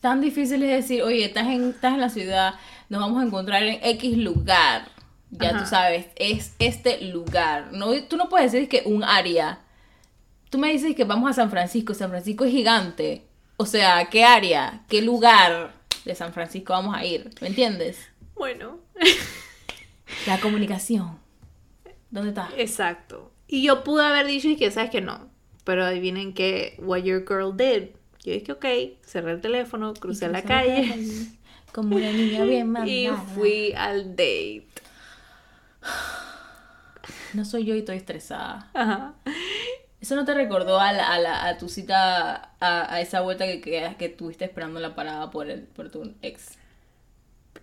Tan 0.00 0.20
difícil 0.20 0.62
es 0.62 0.70
decir, 0.70 1.02
oye, 1.02 1.24
estás 1.24 1.46
en, 1.46 1.70
estás 1.70 1.94
en 1.94 2.00
la 2.00 2.08
ciudad, 2.08 2.54
nos 2.88 3.00
vamos 3.00 3.22
a 3.22 3.26
encontrar 3.26 3.62
en 3.62 3.78
X 3.82 4.16
lugar. 4.16 4.88
Ya 5.30 5.50
Ajá. 5.50 5.58
tú 5.60 5.66
sabes, 5.66 6.06
es 6.16 6.54
este 6.58 7.02
lugar. 7.02 7.68
No, 7.72 7.92
tú 8.04 8.16
no 8.16 8.28
puedes 8.28 8.50
decir 8.50 8.68
que 8.68 8.82
un 8.86 9.04
área. 9.04 9.60
Tú 10.50 10.58
me 10.58 10.72
dices 10.72 10.94
que 10.96 11.04
vamos 11.04 11.30
a 11.30 11.34
San 11.34 11.50
Francisco. 11.50 11.94
San 11.94 12.10
Francisco 12.10 12.44
es 12.44 12.50
gigante. 12.52 13.24
O 13.56 13.66
sea, 13.66 14.08
¿qué 14.10 14.24
área? 14.24 14.82
¿Qué 14.88 15.00
lugar 15.02 15.72
de 16.04 16.14
San 16.14 16.32
Francisco 16.32 16.72
vamos 16.72 16.96
a 16.96 17.04
ir? 17.04 17.30
¿Me 17.40 17.48
entiendes? 17.48 17.98
Bueno, 18.34 18.78
La 20.26 20.40
comunicación. 20.40 21.18
¿Dónde 22.10 22.30
está? 22.30 22.50
exacto. 22.56 23.30
Y 23.46 23.62
yo 23.62 23.84
pude 23.84 24.04
haber 24.04 24.26
dicho 24.26 24.48
y 24.48 24.56
que 24.56 24.70
sabes 24.70 24.90
que 24.90 25.00
no. 25.00 25.28
Pero 25.64 25.84
adivinen 25.84 26.32
que 26.34 26.74
what 26.78 26.98
your 27.02 27.24
girl 27.26 27.56
did. 27.56 27.90
Yo 28.24 28.32
dije, 28.32 28.52
ok, 28.52 28.64
cerré 29.06 29.32
el 29.32 29.40
teléfono, 29.40 29.94
crucé 29.94 30.28
la 30.28 30.42
calle. 30.42 30.94
Como 31.72 31.96
una 31.96 32.10
niña 32.12 32.44
bien 32.44 32.66
Y 32.86 33.08
mandada. 33.08 33.16
fui 33.34 33.72
al 33.76 34.10
date. 34.10 34.66
No 37.34 37.44
soy 37.44 37.64
yo 37.64 37.74
y 37.74 37.78
estoy 37.80 37.96
estresada. 37.96 38.68
Ajá. 38.74 39.14
¿Eso 40.00 40.16
no 40.16 40.24
te 40.24 40.34
recordó 40.34 40.80
a, 40.80 40.92
la- 40.92 41.12
a, 41.12 41.18
la- 41.18 41.46
a 41.46 41.58
tu 41.58 41.68
cita, 41.68 42.54
a, 42.60 42.94
a 42.94 43.00
esa 43.00 43.20
vuelta 43.20 43.46
que, 43.46 43.60
que, 43.60 43.96
que 43.98 44.08
tuviste 44.08 44.44
esperando 44.46 44.80
la 44.80 44.94
parada 44.94 45.30
por, 45.30 45.48
el, 45.50 45.62
por 45.64 45.90
tu 45.90 46.14
ex? 46.22 46.58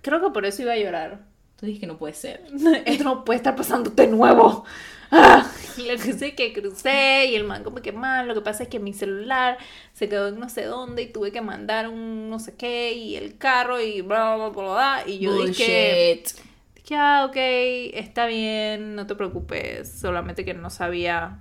Creo 0.01 0.21
que 0.21 0.29
por 0.31 0.45
eso 0.45 0.61
iba 0.61 0.73
a 0.73 0.77
llorar. 0.77 1.25
Tú 1.57 1.65
dijiste 1.65 1.87
que 1.87 1.91
no 1.91 1.97
puede 1.97 2.13
ser. 2.13 2.45
Esto 2.85 3.03
no 3.03 3.25
puede 3.25 3.37
estar 3.37 3.55
pasando 3.55 3.89
de 3.89 4.07
nuevo. 4.07 4.63
Ah, 5.11 5.49
y 5.75 5.83
lo 5.91 5.97
que 5.97 6.13
sé 6.13 6.35
que 6.35 6.53
crucé 6.53 7.27
y 7.31 7.35
el 7.35 7.43
man 7.45 7.63
como 7.63 7.77
que 7.81 7.91
mal, 7.93 8.27
lo 8.27 8.33
que 8.33 8.41
pasa 8.41 8.63
es 8.63 8.69
que 8.69 8.79
mi 8.79 8.93
celular 8.93 9.57
se 9.93 10.09
quedó 10.09 10.27
en 10.27 10.39
no 10.39 10.49
sé 10.49 10.65
dónde 10.65 11.03
y 11.03 11.11
tuve 11.11 11.31
que 11.31 11.41
mandar 11.41 11.87
un 11.87 12.29
no 12.29 12.39
sé 12.39 12.55
qué 12.57 12.93
y 12.93 13.15
el 13.15 13.37
carro 13.37 13.79
y 13.81 14.01
bla 14.01 14.35
bla 14.35 14.49
bla 14.49 14.63
bla, 14.73 15.03
y 15.07 15.19
yo 15.19 15.33
dije, 15.33 16.13
Bullshit. 16.17 16.27
dije, 16.75 16.95
ah, 16.97 17.25
ok, 17.29 17.35
está 17.37 18.25
bien, 18.27 18.95
no 18.95 19.07
te 19.07 19.15
preocupes, 19.15 19.99
solamente 19.99 20.45
que 20.45 20.53
no 20.53 20.69
sabía. 20.69 21.39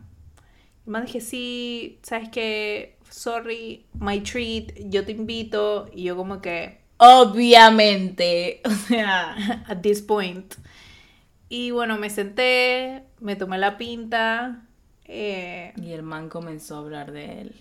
Más 0.87 1.07
dije, 1.07 1.21
sí, 1.21 1.99
sabes 2.03 2.29
que, 2.31 2.97
sorry, 3.11 3.85
my 3.99 4.21
treat, 4.21 4.73
yo 4.89 5.05
te 5.05 5.13
invito 5.13 5.91
y 5.93 6.05
yo 6.05 6.17
como 6.17 6.41
que, 6.41 6.87
Obviamente. 6.99 8.61
O 8.65 8.71
sea. 8.71 9.65
at 9.69 9.81
this 9.83 10.03
point. 10.03 10.55
Y 11.49 11.71
bueno, 11.71 11.99
me 11.99 12.11
senté, 12.11 13.05
me 13.21 13.37
tomé 13.37 13.59
la 13.59 13.79
pinta 13.79 14.65
eh, 15.05 15.73
Y 15.77 15.93
el 15.93 16.03
man 16.03 16.29
comenzó 16.29 16.77
a 16.77 16.79
hablar 16.79 17.13
de 17.13 17.43
él. 17.43 17.55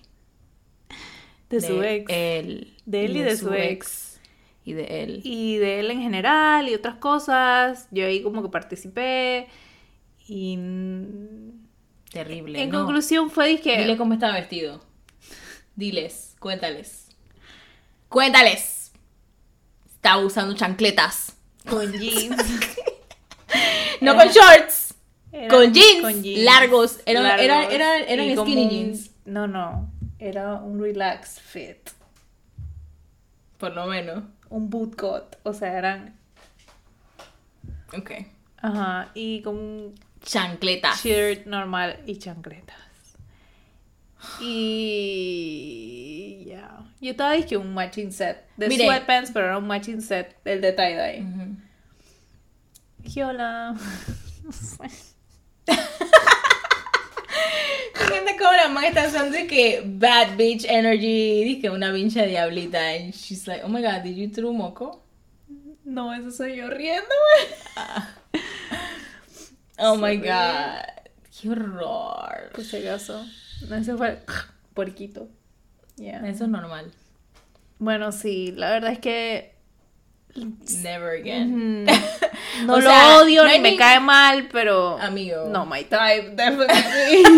de, 1.49 1.61
su 1.61 1.83
ex. 1.83 2.05
Él. 2.11 2.73
De 2.85 3.05
él 3.05 3.17
y 3.17 3.21
de 3.21 3.37
su 3.37 3.53
ex. 3.53 4.19
Y 4.63 4.73
de 4.73 5.03
él. 5.03 5.21
Y 5.23 5.57
de 5.57 5.79
él 5.79 5.91
en 5.91 6.01
general 6.01 6.67
y 6.67 6.73
otras 6.73 6.95
cosas. 6.95 7.87
Yo 7.91 8.05
ahí 8.05 8.23
como 8.23 8.41
que 8.41 8.49
participé. 8.49 9.47
Y 10.27 10.57
Terrible. 12.15 12.61
en 12.63 12.69
no. 12.69 12.79
conclusión 12.85 13.29
fue 13.29 13.49
dije, 13.49 13.77
Dile 13.77 13.97
cómo 13.97 14.13
estaba 14.13 14.35
vestido. 14.35 14.81
Diles, 15.75 16.35
cuéntales. 16.39 17.09
Cuéntales. 18.07 18.93
Estaba 19.85 20.23
usando 20.23 20.55
chancletas. 20.55 21.35
con 21.69 21.91
jeans. 21.91 22.37
No 24.01 24.13
Era- 24.13 24.23
con 24.23 24.33
shorts. 24.33 24.93
Era 25.31 25.47
Con 25.49 25.73
jeans 25.73 26.25
largos. 26.43 26.99
Era- 27.05 27.21
largos, 27.21 27.43
era- 27.45 27.65
era- 27.69 27.97
eran 27.99 28.35
como 28.35 28.47
skinny 28.47 28.63
un- 28.63 28.69
jeans. 28.69 29.11
No, 29.25 29.47
no. 29.47 29.91
Era 30.19 30.53
un 30.55 30.81
relax 30.81 31.41
fit. 31.41 31.89
Por 33.57 33.73
lo 33.73 33.87
menos. 33.87 34.23
Un 34.49 34.69
bootcut. 34.69 35.35
O 35.43 35.53
sea, 35.53 35.77
eran. 35.77 36.15
Ok. 37.97 38.11
Ajá. 38.57 39.11
Y 39.13 39.41
con 39.41 39.93
Chancletas. 40.25 41.01
shirt 41.01 41.45
normal 41.45 41.99
y 42.05 42.17
chancletas. 42.17 42.75
Y 44.41 46.45
ya. 46.47 46.79
Yo 46.99 47.11
estaba 47.11 47.33
dije 47.33 47.57
un 47.57 47.73
matching 47.73 48.11
set 48.11 48.45
de 48.57 48.67
Mire. 48.67 48.85
sweatpants, 48.85 49.31
pero 49.31 49.45
era 49.45 49.57
un 49.57 49.67
matching 49.67 50.01
set 50.01 50.35
el 50.45 50.61
de 50.61 50.73
tie-dye. 50.73 51.23
Hola. 53.23 53.75
No 54.45 54.51
sé. 54.51 54.77
Gente 57.95 58.37
como 58.37 58.51
la 58.51 58.67
man 58.69 58.83
está 58.83 59.07
usando 59.07 59.35
que 59.47 59.81
bad 59.83 60.35
bitch 60.37 60.65
energy, 60.65 61.43
dije 61.43 61.69
una 61.71 61.91
pincha 61.91 62.25
diablita. 62.27 62.77
And 62.95 63.11
she's 63.13 63.47
like, 63.47 63.63
oh 63.63 63.67
my 63.69 63.81
god, 63.81 64.03
did 64.03 64.15
you 64.15 64.29
throw 64.29 64.53
moco? 64.53 65.01
No, 65.83 66.13
eso 66.13 66.29
soy 66.31 66.57
yo 66.57 66.69
riendo. 66.69 67.15
Oh 69.79 69.95
my 69.95 70.17
god. 70.17 70.81
Qué 71.41 71.49
horror. 71.49 72.51
Si 72.63 72.77
acaso. 72.77 73.25
Ese 73.71 73.95
fue 73.95 74.19
puerquito. 74.73 75.27
Eso 75.97 76.43
es 76.45 76.49
normal. 76.49 76.91
Bueno, 77.79 78.11
sí, 78.11 78.53
la 78.55 78.69
verdad 78.71 78.91
es 78.91 78.99
que 78.99 79.53
Never 80.81 81.21
again. 81.21 81.85
No 82.65 82.75
O 82.75 82.79
lo 82.79 82.89
sea, 82.89 83.17
odio 83.17 83.43
no 83.43 83.49
ni 83.51 83.59
me 83.59 83.71
ni- 83.71 83.77
cae 83.77 83.99
mal, 83.99 84.47
pero 84.51 84.97
Amigo. 84.99 85.47
no 85.49 85.65
my 85.65 85.83
type, 85.83 86.31
definitely. 86.35 87.23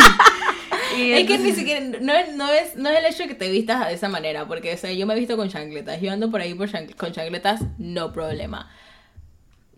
Es 0.95 1.27
que 1.27 1.37
ni 1.37 1.51
siquiera, 1.51 1.81
no 2.01 2.13
es, 2.13 2.33
no, 2.35 2.49
es, 2.51 2.75
no 2.75 2.89
es 2.89 2.99
el 2.99 3.05
hecho 3.05 3.23
de 3.23 3.29
que 3.29 3.35
te 3.35 3.49
vistas 3.51 3.85
de 3.87 3.93
esa 3.93 4.09
manera, 4.09 4.47
porque 4.47 4.73
o 4.73 4.77
sea, 4.77 4.91
yo 4.93 5.05
me 5.05 5.13
he 5.15 5.19
visto 5.19 5.35
con 5.35 5.49
chancletas, 5.49 5.99
yo 6.01 6.11
ando 6.11 6.31
por 6.31 6.39
ahí 6.41 6.53
por 6.53 6.69
con 6.95 7.11
chancletas, 7.11 7.61
no 7.77 8.13
problema. 8.13 8.69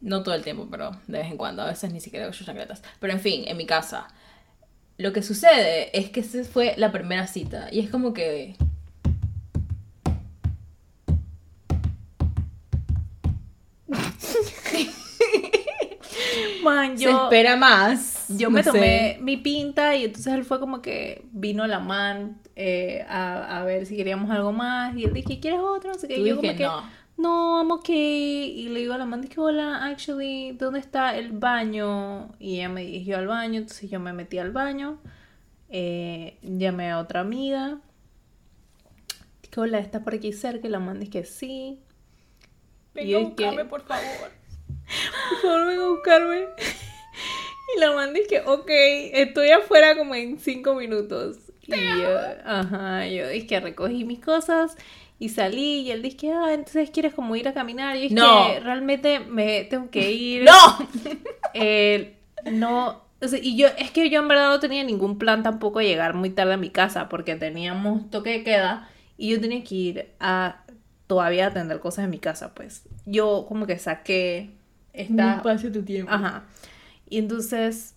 No 0.02 0.24
todo 0.24 0.36
el 0.36 0.44
tiempo, 0.44 0.68
pero 0.70 0.92
de 1.08 1.18
vez 1.20 1.28
en 1.28 1.38
cuando, 1.38 1.62
a 1.62 1.68
veces 1.68 1.92
ni 1.92 2.00
siquiera 2.00 2.28
uso 2.30 2.46
chancletas. 2.46 2.82
Pero 3.00 3.14
en 3.14 3.20
fin, 3.20 3.44
en 3.48 3.58
mi 3.58 3.66
casa, 3.66 4.08
lo 4.98 5.14
que 5.14 5.22
sucede 5.22 5.98
es 5.98 6.10
que 6.10 6.22
esa 6.22 6.44
fue 6.44 6.74
la 6.78 6.92
primera 6.92 7.28
cita, 7.28 7.68
y 7.72 7.80
es 7.80 7.90
como 7.90 8.14
que... 8.14 8.56
Man, 16.64 16.98
se 16.98 17.06
yo, 17.06 17.24
espera 17.24 17.56
más. 17.56 18.26
yo 18.30 18.50
no 18.50 18.56
me 18.56 18.64
sé. 18.64 18.72
tomé 18.72 19.18
mi 19.22 19.38
pinta 19.38 19.96
y 19.96 20.06
entonces 20.06 20.34
él 20.34 20.44
fue 20.44 20.60
como 20.60 20.82
que 20.82 21.24
vino 21.32 21.66
la 21.66 21.80
man 21.80 22.42
eh, 22.56 23.06
a, 23.08 23.60
a 23.60 23.64
ver 23.64 23.86
si 23.86 23.96
queríamos 23.96 24.30
algo 24.30 24.52
más 24.52 24.96
y 24.96 25.06
él 25.06 25.14
dije, 25.14 25.40
¿quieres 25.40 25.62
otro? 25.62 25.94
No 25.94 26.00
sé 26.00 26.08
qué. 26.10 26.16
Tú 26.16 26.26
Y 26.26 26.30
yo 26.30 26.36
como 26.36 26.56
que, 26.56 26.64
no. 26.64 26.84
No, 27.20 27.58
I'm 27.60 27.72
okay. 27.72 28.46
Y 28.62 28.70
le 28.70 28.80
digo 28.82 28.94
a 28.94 28.98
la 28.98 29.06
man, 29.06 29.22
dije, 29.22 29.40
hola, 29.40 29.86
actually, 29.86 30.52
¿dónde 30.54 30.80
está 30.80 31.18
el 31.18 31.32
baño? 31.34 32.34
Y 32.40 32.56
ella 32.58 32.70
me 32.70 32.84
dirigió 32.86 33.18
al 33.18 33.28
baño, 33.28 33.60
entonces 33.60 33.90
yo 33.90 34.00
me 34.00 34.14
metí 34.14 34.38
al 34.40 34.52
baño. 34.52 35.00
eh, 35.70 36.38
llamé 36.44 36.92
a 36.92 37.00
otra 37.00 37.22
amiga. 37.22 37.80
Dije, 39.44 39.60
hola, 39.60 39.80
¿está 39.80 40.04
por 40.04 40.14
aquí 40.16 40.34
cerca? 40.34 40.68
Y 40.68 40.72
la 40.72 40.80
man 40.80 41.00
dije, 41.00 41.26
sí. 41.26 41.82
Y 42.98 43.14
Venga 43.14 43.18
a 43.18 43.22
buscarme, 43.22 43.66
por 43.66 43.82
favor. 43.86 44.32
por 45.30 45.42
favor, 45.42 45.68
ven 45.68 45.80
a 45.80 45.88
buscarme. 45.90 46.46
Y 47.76 47.80
la 47.80 47.94
man 47.94 48.14
dije, 48.14 48.42
ok, 48.48 48.70
estoy 49.14 49.52
afuera 49.52 49.96
como 49.96 50.16
en 50.16 50.40
cinco 50.40 50.74
minutos. 50.76 51.38
Y 51.78 52.02
yo, 52.02 52.18
ajá, 52.46 53.08
yo 53.08 53.28
dije, 53.30 53.60
recogí 53.60 54.06
mis 54.06 54.20
cosas 54.20 54.76
y 55.20 55.30
salí. 55.30 55.82
Y 55.82 55.92
él 55.92 56.02
dije, 56.02 56.32
ah, 56.32 56.54
entonces 56.54 56.90
quieres 56.92 57.14
como 57.14 57.36
ir 57.36 57.48
a 57.48 57.54
caminar. 57.54 57.96
Y 57.96 58.00
yo 58.00 58.04
dije, 58.10 58.16
No. 58.16 58.60
realmente 58.64 59.20
me 59.20 59.64
tengo 59.66 59.90
que 59.90 60.12
ir. 60.12 60.44
¡No! 60.44 60.52
Eh, 61.56 62.16
no, 62.52 63.02
o 63.22 63.28
sea, 63.28 63.40
y 63.42 63.58
yo, 63.58 63.68
es 63.78 63.90
que 63.90 64.08
yo 64.12 64.20
en 64.20 64.28
verdad 64.28 64.50
no 64.50 64.60
tenía 64.60 64.84
ningún 64.84 65.18
plan 65.18 65.42
tampoco 65.42 65.80
de 65.80 65.86
llegar 65.86 66.14
muy 66.14 66.30
tarde 66.30 66.54
a 66.54 66.58
mi 66.58 66.70
casa 66.70 67.10
porque 67.10 67.36
teníamos 67.36 68.10
toque 68.12 68.30
de 68.30 68.44
queda 68.44 68.88
y 69.18 69.30
yo 69.32 69.42
tenía 69.42 69.64
que 69.64 69.76
ir 69.76 70.10
a 70.20 70.64
todavía 71.08 71.48
atender 71.48 71.80
cosas 71.80 72.06
en 72.06 72.12
mi 72.12 72.20
casa, 72.20 72.54
pues. 72.54 72.84
Yo 73.08 73.46
como 73.48 73.66
que 73.66 73.80
saqué 73.80 74.52
esta... 74.94 75.38
espacio 75.38 75.72
tu 75.72 75.82
tiempo. 75.82 76.12
Ajá. 76.14 76.44
Y 77.10 77.18
entonces, 77.18 77.96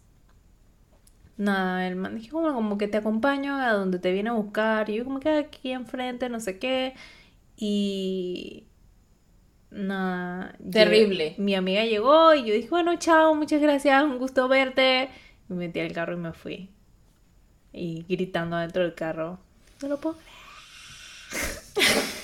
nada, 1.37 1.87
el 1.87 1.97
man 1.97 2.17
dijo 2.17 2.41
como, 2.41 2.55
como 2.55 2.79
que 2.79 2.89
te 2.89 2.99
acompaño 2.99 3.57
a 3.57 3.73
donde 3.73 3.99
te 3.99 4.13
viene 4.13 4.31
a 4.31 4.35
buscar. 4.35 4.89
Y 4.91 4.97
yo 4.97 5.05
como 5.05 5.21
que 5.21 5.31
aquí 5.31 5.73
enfrente, 5.73 6.29
no 6.29 6.41
sé 6.41 6.59
qué. 6.59 6.95
Y... 7.57 8.65
Nada. 9.71 10.55
Terrible. 10.71 11.35
Mi 11.39 11.55
amiga 11.55 11.85
llegó 11.85 12.35
y 12.35 12.45
yo 12.45 12.55
dije, 12.55 12.69
bueno, 12.69 12.97
chao, 12.97 13.35
muchas 13.35 13.61
gracias, 13.61 14.05
un 14.05 14.19
gusto 14.19 14.49
verte. 14.49 15.09
Me 15.49 15.57
metí 15.57 15.81
al 15.81 15.93
carro 15.93 16.15
y 16.15 16.19
me 16.19 16.33
fui. 16.33 16.71
Y 17.73 18.05
gritando 18.09 18.57
dentro 18.59 18.83
del 18.83 18.95
carro. 18.95 19.39
No 19.81 19.89
lo 19.89 19.99
puedo 19.99 20.17
creer. 20.17 22.03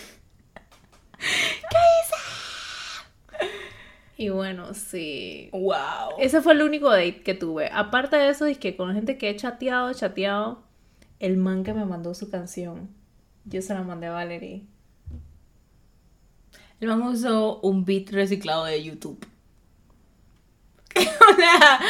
Y 4.19 4.31
bueno, 4.31 4.75
sí. 4.75 5.49
Wow. 5.53 6.19
Ese 6.19 6.43
fue 6.43 6.53
el 6.53 6.63
único 6.63 6.91
date 6.91 7.23
que 7.23 7.35
tuve. 7.35 7.71
Aparte 7.73 8.17
de 8.17 8.29
eso, 8.31 8.47
es 8.47 8.59
que 8.59 8.77
con 8.77 8.89
la 8.89 8.95
gente 8.95 9.17
que 9.17 9.31
he 9.31 9.37
chateado, 9.37 9.95
chateado, 9.95 10.63
el 11.21 11.37
man 11.37 11.63
que 11.65 11.73
me 11.73 11.85
mandó 11.87 12.15
su 12.15 12.29
canción, 12.29 12.91
yo 13.47 13.63
se 13.63 13.75
la 13.75 13.83
mandé 13.85 14.09
a 14.09 14.13
Valerie. 14.13 14.65
El 16.81 16.89
man 16.89 17.03
usó 17.03 17.61
un 17.61 17.85
beat 17.85 18.11
reciclado 18.11 18.65
de 18.65 18.83
YouTube. 18.83 19.25
o 20.97 21.37
sea, 21.37 21.81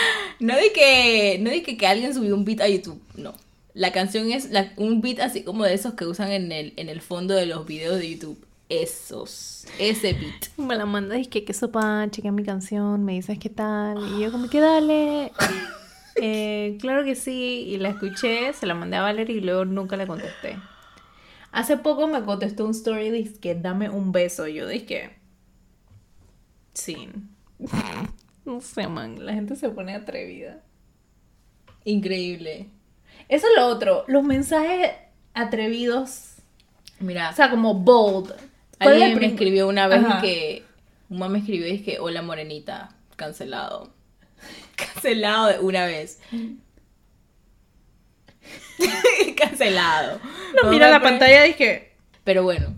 no 0.40 0.54
di 0.56 0.70
que, 0.74 1.38
no 1.40 1.50
di 1.50 1.62
que, 1.62 1.76
que 1.76 1.86
alguien 1.86 2.12
subió 2.14 2.34
un 2.34 2.44
beat 2.44 2.60
a 2.60 2.68
YouTube, 2.68 3.00
no. 3.16 3.34
La 3.74 3.92
canción 3.92 4.30
es 4.32 4.50
la- 4.50 4.72
un 4.76 5.00
beat 5.00 5.20
así 5.20 5.44
como 5.44 5.64
de 5.64 5.74
esos 5.74 5.94
que 5.94 6.04
usan 6.04 6.30
en 6.32 6.52
el, 6.52 6.72
en 6.76 6.88
el 6.88 7.00
fondo 7.00 7.34
de 7.34 7.46
los 7.46 7.66
videos 7.66 7.98
de 7.98 8.10
YouTube. 8.10 8.44
Esos, 8.68 9.66
ese 9.78 10.12
beat. 10.12 10.56
Me 10.58 10.76
la 10.76 10.84
manda 10.84 11.16
y 11.18 11.26
que 11.26 11.44
qué 11.44 11.54
sopa, 11.54 12.06
chequea 12.10 12.32
mi 12.32 12.44
canción, 12.44 13.02
me 13.04 13.14
dices 13.14 13.38
qué 13.38 13.48
tal. 13.48 13.98
Y 14.14 14.20
yo 14.20 14.30
como 14.32 14.48
que 14.48 14.60
dale. 14.60 15.32
Eh, 16.20 16.78
claro 16.80 17.04
que 17.04 17.14
sí. 17.14 17.62
Y 17.68 17.76
la 17.76 17.90
escuché, 17.90 18.52
se 18.52 18.66
la 18.66 18.74
mandé 18.74 18.96
a 18.96 19.02
Valerie 19.02 19.36
y 19.36 19.40
luego 19.40 19.64
nunca 19.64 19.96
le 19.96 20.04
contesté. 20.04 20.58
Hace 21.52 21.76
poco 21.76 22.08
me 22.08 22.24
contestó 22.24 22.64
un 22.64 22.72
story 22.72 23.10
de 23.10 23.32
que 23.34 23.54
dame 23.54 23.88
un 23.88 24.10
beso. 24.10 24.48
Yo 24.48 24.66
dije, 24.66 25.16
sí. 26.74 27.08
No 28.44 28.60
sé, 28.60 28.88
man, 28.88 29.24
la 29.24 29.34
gente 29.34 29.54
se 29.54 29.68
pone 29.68 29.94
atrevida. 29.94 30.60
Increíble. 31.84 32.68
Eso 33.28 33.46
es 33.46 33.52
lo 33.56 33.66
otro, 33.66 34.04
los 34.08 34.24
mensajes 34.24 34.90
atrevidos, 35.34 36.38
Mira, 37.00 37.30
o 37.30 37.32
sea, 37.32 37.50
como 37.50 37.74
bold. 37.74 38.34
¿Cuál 38.80 38.96
es 38.96 38.96
el 38.96 39.02
alguien 39.02 39.20
me 39.20 39.26
escribió 39.34 39.68
una 39.68 39.86
vez 39.88 40.04
Ajá. 40.04 40.20
que. 40.20 40.64
Un 41.08 41.18
man 41.18 41.32
me 41.32 41.38
escribió 41.38 41.66
y 41.66 41.76
es 41.76 41.82
que, 41.82 41.98
hola 41.98 42.22
morenita, 42.22 42.90
cancelado. 43.16 43.92
cancelado 44.76 45.46
de 45.48 45.58
una 45.60 45.86
vez. 45.86 46.20
cancelado. 49.36 50.20
No, 50.62 50.70
mira 50.70 50.86
me 50.86 50.92
la 50.92 51.02
pantalla 51.02 51.44
y 51.46 51.48
dije, 51.48 51.92
Pero 52.24 52.42
bueno, 52.42 52.74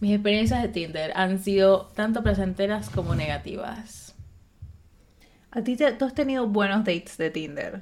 mis 0.00 0.12
experiencias 0.14 0.62
de 0.62 0.68
Tinder 0.68 1.12
han 1.14 1.42
sido 1.42 1.90
tanto 1.94 2.22
placenteras 2.22 2.90
como 2.90 3.14
negativas. 3.14 4.14
a 5.50 5.62
ti 5.62 5.76
te, 5.76 5.92
tú 5.92 6.04
has 6.04 6.14
tenido 6.14 6.46
buenos 6.46 6.84
dates 6.84 7.16
de 7.16 7.30
Tinder. 7.30 7.80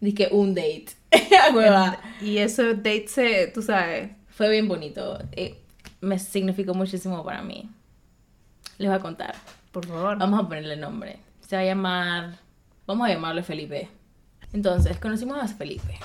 Dije 0.00 0.28
un 0.32 0.54
date. 0.54 0.86
Y 2.20 2.38
ese 2.38 2.74
date 2.74 3.08
se, 3.08 3.46
tú 3.48 3.62
sabes, 3.62 4.10
Fue 4.30 4.48
bien 4.50 4.66
bonito. 4.68 5.18
Eh, 5.32 5.61
me 6.02 6.18
significó 6.18 6.74
muchísimo 6.74 7.24
para 7.24 7.40
mí. 7.42 7.70
Les 8.76 8.88
voy 8.88 8.98
a 8.98 9.00
contar. 9.00 9.34
por 9.70 9.86
favor. 9.86 10.18
Vamos 10.18 10.40
a 10.40 10.48
ponerle 10.48 10.76
nombre. 10.76 11.18
Se 11.40 11.56
va 11.56 11.62
a 11.62 11.64
llamar. 11.64 12.38
Vamos 12.86 13.08
a 13.08 13.12
llamarle 13.12 13.42
Felipe. 13.42 13.88
Entonces, 14.52 14.98
conocimos 14.98 15.38
a 15.38 15.48
Felipe. 15.48 15.98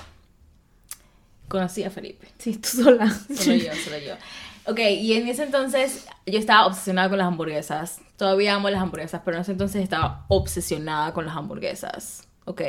Conocí 1.48 1.82
a 1.82 1.90
Felipe. 1.90 2.28
Sí, 2.38 2.56
tú 2.56 2.68
sola. 2.68 3.10
Solo 3.10 3.56
yo, 3.56 3.74
solo 3.74 3.98
yo. 3.98 4.14
Ok, 4.66 4.80
y 4.80 5.14
en 5.14 5.26
ese 5.28 5.44
entonces 5.44 6.06
yo 6.26 6.38
estaba 6.38 6.66
obsesionada 6.66 7.08
con 7.08 7.18
las 7.18 7.26
hamburguesas. 7.26 8.00
Todavía 8.16 8.54
amo 8.54 8.70
las 8.70 8.82
hamburguesas, 8.82 9.22
pero 9.24 9.38
en 9.38 9.40
ese 9.40 9.52
entonces 9.52 9.82
estaba 9.82 10.26
obsesionada 10.28 11.12
con 11.12 11.24
las 11.26 11.36
hamburguesas. 11.36 12.28
Ok, 12.44 12.62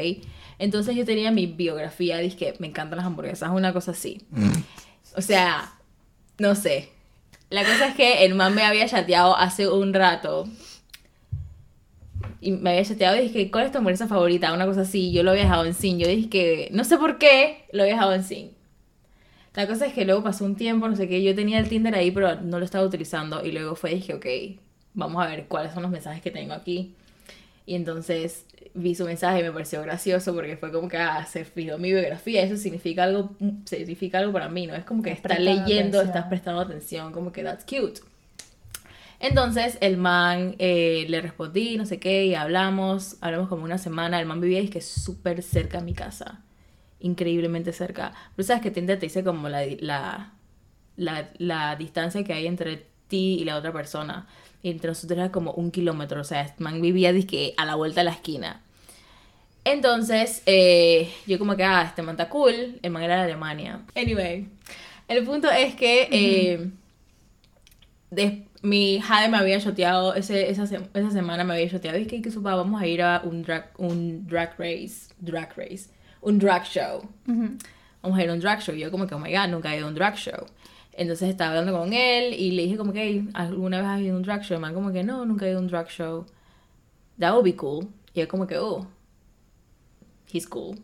entonces 0.58 0.96
yo 0.96 1.06
tenía 1.06 1.32
mi 1.32 1.46
biografía, 1.46 2.18
dije 2.18 2.38
que 2.38 2.56
me 2.60 2.68
encantan 2.68 2.98
las 2.98 3.06
hamburguesas, 3.06 3.50
una 3.52 3.74
cosa 3.74 3.92
así. 3.92 4.26
O 5.16 5.22
sea, 5.22 5.74
no 6.38 6.56
sé. 6.56 6.92
La 7.50 7.64
cosa 7.64 7.88
es 7.88 7.96
que 7.96 8.26
el 8.26 8.36
man 8.36 8.54
me 8.54 8.64
había 8.64 8.88
chateado 8.88 9.36
hace 9.36 9.68
un 9.68 9.94
rato. 9.94 10.48
Y 12.42 12.52
me 12.52 12.72
había 12.72 12.86
chateado 12.86 13.18
y 13.18 13.22
dije, 13.22 13.52
¿cuál 13.52 13.66
es 13.66 13.72
tu 13.72 13.80
hamburguesa 13.80 14.08
favorita? 14.08 14.54
Una 14.54 14.66
cosa 14.66 14.82
así. 14.82 15.12
Yo 15.12 15.24
lo 15.24 15.32
había 15.32 15.44
dejado 15.44 15.66
en 15.66 15.74
sin. 15.74 16.00
Yo 16.00 16.08
dije 16.08 16.30
que, 16.30 16.70
no 16.72 16.84
sé 16.84 16.98
por 16.98 17.18
qué, 17.18 17.66
lo 17.72 17.84
había 17.84 17.96
dejado 17.96 18.14
en 18.14 18.24
sin. 18.24 18.52
La 19.56 19.68
cosa 19.68 19.88
es 19.88 19.94
que 19.94 20.06
luego 20.06 20.24
pasó 20.24 20.46
un 20.46 20.56
tiempo, 20.56 20.88
no 20.88 20.96
sé 20.96 21.10
qué, 21.10 21.22
yo 21.22 21.36
tenía 21.36 21.60
el 21.60 21.68
Tinder 21.68 21.94
ahí, 21.94 22.12
pero 22.12 22.40
no 22.40 22.60
lo 22.60 22.66
estaba 22.66 22.86
utilizando. 22.86 23.44
Y 23.44 23.52
luego 23.52 23.76
fue, 23.76 23.96
dije, 23.96 24.14
ok, 24.14 24.26
vamos 24.94 25.22
a 25.22 25.28
ver 25.28 25.48
cuáles 25.48 25.74
son 25.74 25.84
los 25.84 25.92
mensajes 25.92 26.22
que 26.22 26.32
tengo 26.32 26.54
aquí. 26.54 26.94
Y 27.66 27.76
entonces 27.76 28.46
vi 28.74 28.96
su 28.96 29.06
mensaje 29.06 29.40
y 29.40 29.44
me 29.44 29.52
pareció 29.52 29.82
gracioso 29.82 30.34
porque 30.34 30.58
fue 30.58 30.72
como 30.72 30.88
que, 30.88 30.98
ah, 30.98 31.26
se 31.26 31.46
fijó 31.46 31.78
mi 31.78 31.92
biografía. 31.92 32.44
Eso 32.44 32.58
significa 32.58 33.04
algo, 33.04 33.36
significa 33.66 34.20
algo 34.20 34.32
para 34.34 34.50
mí, 34.50 34.68
¿no? 34.68 34.76
Es 34.76 34.86
como 34.86 35.04
que 35.04 35.12
Estás 35.12 35.40
leyendo, 35.40 36.00
atención. 36.00 36.06
estás 36.06 36.26
prestando 36.26 36.62
atención, 36.62 37.12
como 37.12 37.32
que 37.32 37.44
that's 37.44 37.66
cute. 37.66 38.02
Entonces 39.20 39.78
el 39.82 39.98
man 39.98 40.56
eh, 40.60 41.06
le 41.10 41.22
respondí, 41.22 41.78
no 41.78 41.86
sé 41.86 42.00
qué, 42.00 42.26
y 42.28 42.36
hablamos, 42.36 43.18
hablamos 43.22 43.50
como 43.50 43.64
una 43.66 43.78
semana. 43.78 44.20
El 44.20 44.26
man 44.28 44.40
vivía 44.42 44.62
y 44.62 44.70
que 44.70 44.82
súper 44.82 45.44
cerca 45.44 45.80
a 45.80 45.82
mi 45.82 45.94
casa, 45.94 46.42
increíblemente 47.00 47.74
cerca. 47.74 48.14
Pero 48.36 48.46
sabes 48.48 48.62
que 48.64 48.72
Tinder 48.72 48.98
te 49.00 49.08
dice 49.08 49.24
como 49.24 49.50
la, 49.50 49.64
la, 49.82 50.34
la, 50.96 51.30
la 51.38 51.76
distancia 51.76 52.24
que 52.24 52.34
hay 52.34 52.48
entre 52.48 52.88
ti 53.08 53.38
y 53.42 53.46
la 53.46 53.58
otra 53.58 53.74
persona. 53.74 54.28
Entre 54.64 54.90
nosotros 54.90 55.18
era 55.18 55.32
como 55.32 55.54
un 55.54 55.72
kilómetro, 55.72 56.22
o 56.22 56.24
sea, 56.24 56.54
man 56.58 56.82
vivía 56.82 57.14
dizque, 57.14 57.54
a 57.58 57.66
la 57.66 57.76
vuelta 57.76 58.02
de 58.02 58.06
la 58.06 58.12
esquina. 58.12 58.62
Entonces, 59.64 60.42
eh, 60.46 61.12
yo 61.28 61.38
como 61.38 61.56
que, 61.56 61.64
ah, 61.64 61.84
este 61.84 62.02
man 62.02 62.16
está 62.16 62.30
cool, 62.30 62.80
el 62.82 62.92
man 62.92 63.04
era 63.04 63.18
de 63.18 63.24
Alemania. 63.24 63.82
Anyway, 63.96 64.48
el 65.08 65.24
punto 65.24 65.50
es 65.50 65.76
que 65.76 66.08
eh, 66.12 66.70
mi 68.62 69.00
Jade 69.00 69.30
me 69.30 69.38
había 69.38 69.60
shoteado, 69.60 70.16
ese, 70.16 70.50
esa, 70.50 70.64
esa 70.64 71.12
semana 71.12 71.44
me 71.44 71.54
había 71.54 71.68
shoteado, 71.68 71.98
que, 72.08 72.22
que 72.22 72.32
supa, 72.32 72.56
vamos 72.56 72.82
a 72.82 72.88
ir 72.88 73.02
a 73.02 73.22
un 73.24 73.44
drag, 73.44 73.72
un 73.78 74.28
drag 74.28 74.56
race, 74.58 75.14
drag 75.20 75.56
race, 75.56 75.90
un 76.22 76.40
drag 76.40 76.66
show. 76.66 77.08
Vamos 78.02 78.18
a 78.18 78.24
ir 78.24 78.30
a 78.30 78.34
un 78.34 78.40
drag 78.40 78.62
show. 78.62 78.76
Y 78.76 78.80
yo 78.80 78.92
como 78.92 79.08
que, 79.08 79.16
oh 79.16 79.20
my 79.20 79.32
god, 79.32 79.50
nunca 79.50 79.74
he 79.74 79.78
ido 79.78 79.86
a 79.86 79.90
un 79.90 79.96
drag 79.96 80.16
show. 80.16 80.46
Entonces 81.00 81.30
estaba 81.30 81.52
hablando 81.52 81.72
con 81.80 81.94
él 81.94 82.34
y 82.34 82.52
le 82.52 82.64
dije 82.64 82.76
como 82.76 82.92
que, 82.92 83.02
"Hey, 83.02 83.30
¿alguna 83.34 83.78
vez 83.78 83.88
has 83.88 84.02
ido 84.02 84.16
a 84.16 84.18
un 84.18 84.24
drag 84.24 84.44
show? 84.44 84.56
El 84.56 84.62
man 84.62 84.74
como 84.74 84.92
que, 84.92 85.02
no, 85.02 85.26
nunca 85.26 85.46
he 85.46 85.50
ido 85.50 85.60
a 85.60 85.62
un 85.62 85.70
drag 85.70 85.88
show. 85.88 86.26
That 87.18 87.32
would 87.32 87.46
be 87.46 87.56
cool. 87.56 87.88
Y 88.14 88.20
yo 88.20 88.28
como 88.28 88.46
que, 88.46 88.58
oh, 88.58 88.86
he's 90.32 90.46
cool. 90.46 90.78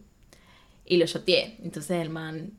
Y 0.86 0.95
lo 0.97 1.06
shoteé. 1.06 1.58
Entonces 1.62 2.01
el 2.01 2.10
man 2.10 2.54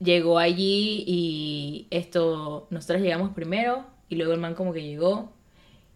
llegó 0.00 0.38
allí 0.38 1.02
y 1.06 1.86
esto, 1.90 2.66
nosotros 2.68 3.00
llegamos 3.00 3.30
primero 3.32 3.86
y 4.10 4.16
luego 4.16 4.34
el 4.34 4.40
man 4.40 4.54
como 4.54 4.74
que 4.74 4.82
llegó 4.82 5.32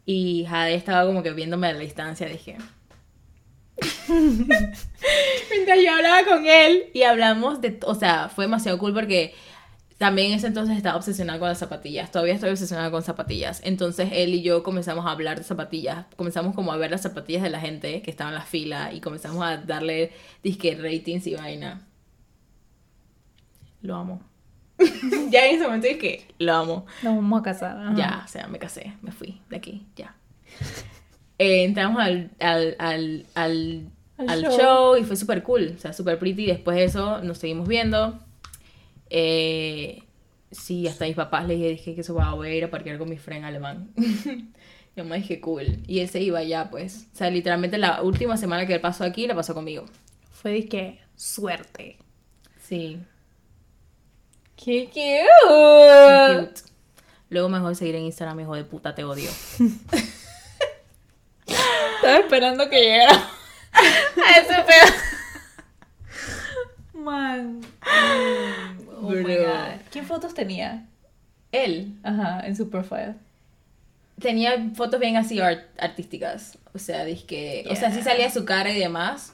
y 0.06 0.46
Jade 0.48 0.74
estaba 0.76 1.06
como 1.06 1.22
que 1.22 1.32
viéndome 1.32 1.66
a 1.66 1.74
la 1.74 1.80
distancia, 1.80 2.26
dije. 2.26 2.56
Mientras 4.08 5.78
yo 5.84 5.92
hablaba 5.92 6.24
con 6.24 6.46
él 6.46 6.84
y 6.94 7.02
hablamos 7.02 7.60
de, 7.60 7.78
o 7.84 7.94
sea, 7.94 8.30
fue 8.30 8.44
demasiado 8.46 8.78
cool 8.78 8.94
porque 8.94 9.34
también 10.00 10.28
en 10.32 10.38
ese 10.38 10.46
entonces 10.46 10.78
estaba 10.78 10.96
obsesionada 10.96 11.38
con 11.38 11.50
las 11.50 11.58
zapatillas, 11.58 12.10
todavía 12.10 12.32
estoy 12.32 12.48
obsesionada 12.48 12.90
con 12.90 13.02
zapatillas. 13.02 13.60
Entonces 13.62 14.08
él 14.12 14.32
y 14.32 14.40
yo 14.40 14.62
comenzamos 14.62 15.04
a 15.04 15.10
hablar 15.10 15.36
de 15.36 15.44
zapatillas, 15.44 16.06
comenzamos 16.16 16.54
como 16.54 16.72
a 16.72 16.78
ver 16.78 16.90
las 16.90 17.02
zapatillas 17.02 17.42
de 17.42 17.50
la 17.50 17.60
gente 17.60 18.00
que 18.00 18.10
estaba 18.10 18.30
en 18.30 18.36
la 18.36 18.46
fila 18.46 18.94
y 18.94 19.02
comenzamos 19.02 19.44
a 19.44 19.58
darle 19.58 20.12
disque 20.42 20.74
ratings 20.74 21.26
y 21.26 21.34
vaina. 21.34 21.86
Lo 23.82 23.94
amo. 23.96 24.22
ya 25.30 25.44
en 25.46 25.56
ese 25.56 25.64
momento 25.64 25.86
dije, 25.86 26.26
lo 26.38 26.54
amo. 26.54 26.86
Nos 27.02 27.16
vamos 27.16 27.40
a 27.40 27.42
casar. 27.42 27.76
ajá. 27.76 27.94
Ya, 27.94 28.22
o 28.24 28.28
sea, 28.28 28.48
me 28.48 28.58
casé, 28.58 28.94
me 29.02 29.12
fui 29.12 29.42
de 29.50 29.56
aquí, 29.56 29.86
ya. 29.96 30.14
Eh, 31.42 31.64
entramos 31.64 32.02
al, 32.02 32.30
al, 32.38 32.76
al, 32.78 33.26
al, 33.34 33.90
Al 34.28 34.42
show. 34.42 34.58
show. 34.58 34.96
y 34.98 35.04
fue 35.04 35.16
súper 35.16 35.42
cool, 35.42 35.72
o 35.74 35.78
sea, 35.80 35.94
súper 35.94 36.18
pretty. 36.18 36.44
Después 36.44 36.76
de 36.76 36.84
eso 36.84 37.22
nos 37.22 37.38
seguimos 37.38 37.66
viendo. 37.66 38.18
Eh, 39.10 40.02
sí, 40.50 40.88
hasta 40.88 41.04
mis 41.04 41.16
papás 41.16 41.46
les 41.46 41.58
dije, 41.58 41.94
que 41.94 42.00
eso 42.00 42.14
va, 42.14 42.30
a 42.30 42.48
ir 42.48 42.64
a 42.64 42.70
parquear 42.70 42.98
con 42.98 43.10
mi 43.10 43.18
friend 43.18 43.44
alemán. 43.44 43.90
Yo 44.96 45.04
me 45.04 45.16
dije, 45.16 45.40
cool. 45.40 45.78
Y 45.86 46.00
él 46.00 46.08
se 46.08 46.20
iba 46.20 46.42
ya, 46.42 46.70
pues. 46.70 47.08
O 47.12 47.16
sea, 47.16 47.30
literalmente 47.30 47.78
la 47.78 48.02
última 48.02 48.36
semana 48.36 48.66
que 48.66 48.74
él 48.74 48.80
pasó 48.80 49.04
aquí, 49.04 49.26
la 49.26 49.34
pasó 49.34 49.54
conmigo. 49.54 49.84
Fue 50.32 50.52
de 50.52 50.68
que 50.68 51.00
suerte. 51.16 51.98
Sí. 52.60 52.98
¡Qué 54.56 54.86
cute! 54.86 56.46
Cute. 56.46 56.62
Luego 57.30 57.48
me 57.48 57.58
dejó 57.58 57.68
de 57.68 57.76
seguir 57.76 57.94
en 57.94 58.02
Instagram, 58.02 58.40
hijo 58.40 58.54
de 58.56 58.64
puta, 58.64 58.94
te 58.94 59.04
odio. 59.04 59.30
Estaba 61.46 62.18
esperando 62.18 62.68
que 62.68 62.80
llegara 62.80 63.12
a 63.72 64.40
ese 64.40 64.54
pedo. 64.64 64.92
Man. 66.94 67.60
Oh 69.02 69.10
my 69.10 69.22
Bro. 69.22 69.34
God. 69.46 69.80
¿Qué 69.90 70.02
fotos 70.02 70.34
tenía? 70.34 70.86
Él 71.52 71.94
Ajá, 72.02 72.46
en 72.46 72.54
su 72.56 72.70
profile. 72.70 73.14
tenía 74.20 74.70
fotos 74.74 75.00
bien 75.00 75.16
así 75.16 75.40
art- 75.40 75.66
artísticas. 75.78 76.58
O 76.74 76.78
sea, 76.78 77.04
que 77.24 77.66
O 77.70 77.74
sea, 77.76 77.90
sí 77.90 77.96
Yeah. 77.96 78.04
salía 78.04 78.30
su 78.30 78.44
cara 78.44 78.70
y 78.70 78.78
demás. 78.78 79.32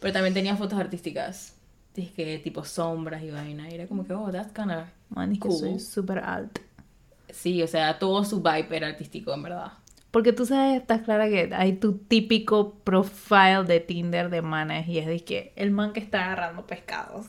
Pero 0.00 0.12
también 0.12 0.34
tenía 0.34 0.56
fotos 0.56 0.78
artísticas. 0.78 1.52
que 1.94 2.40
tipo 2.42 2.64
sombras 2.64 3.22
y 3.22 3.30
vaina. 3.30 3.70
Y 3.70 3.74
era 3.74 3.86
como 3.86 4.04
que, 4.04 4.12
oh, 4.14 4.30
that's 4.32 4.52
kinda 4.52 4.90
Man, 5.10 5.30
es 5.32 5.38
que 5.38 5.48
cool. 5.48 5.58
soy 5.58 5.78
súper 5.78 6.18
alta. 6.18 6.60
Sí, 7.30 7.62
o 7.62 7.68
sea, 7.68 7.98
todo 8.00 8.24
su 8.24 8.42
vibe 8.42 8.66
era 8.76 8.88
artístico, 8.88 9.32
en 9.32 9.42
verdad. 9.44 9.72
Porque 10.10 10.32
tú 10.32 10.44
sabes, 10.46 10.80
estás 10.80 11.02
clara 11.02 11.28
que 11.28 11.50
hay 11.54 11.74
tu 11.74 11.98
típico 11.98 12.74
profile 12.84 13.64
de 13.66 13.80
Tinder 13.80 14.28
de 14.30 14.42
manes 14.42 14.88
y 14.88 14.98
es 14.98 15.06
de 15.06 15.24
que 15.24 15.52
el 15.56 15.70
man 15.72 15.92
que 15.92 16.00
está 16.00 16.24
agarrando 16.24 16.66
pescados. 16.66 17.26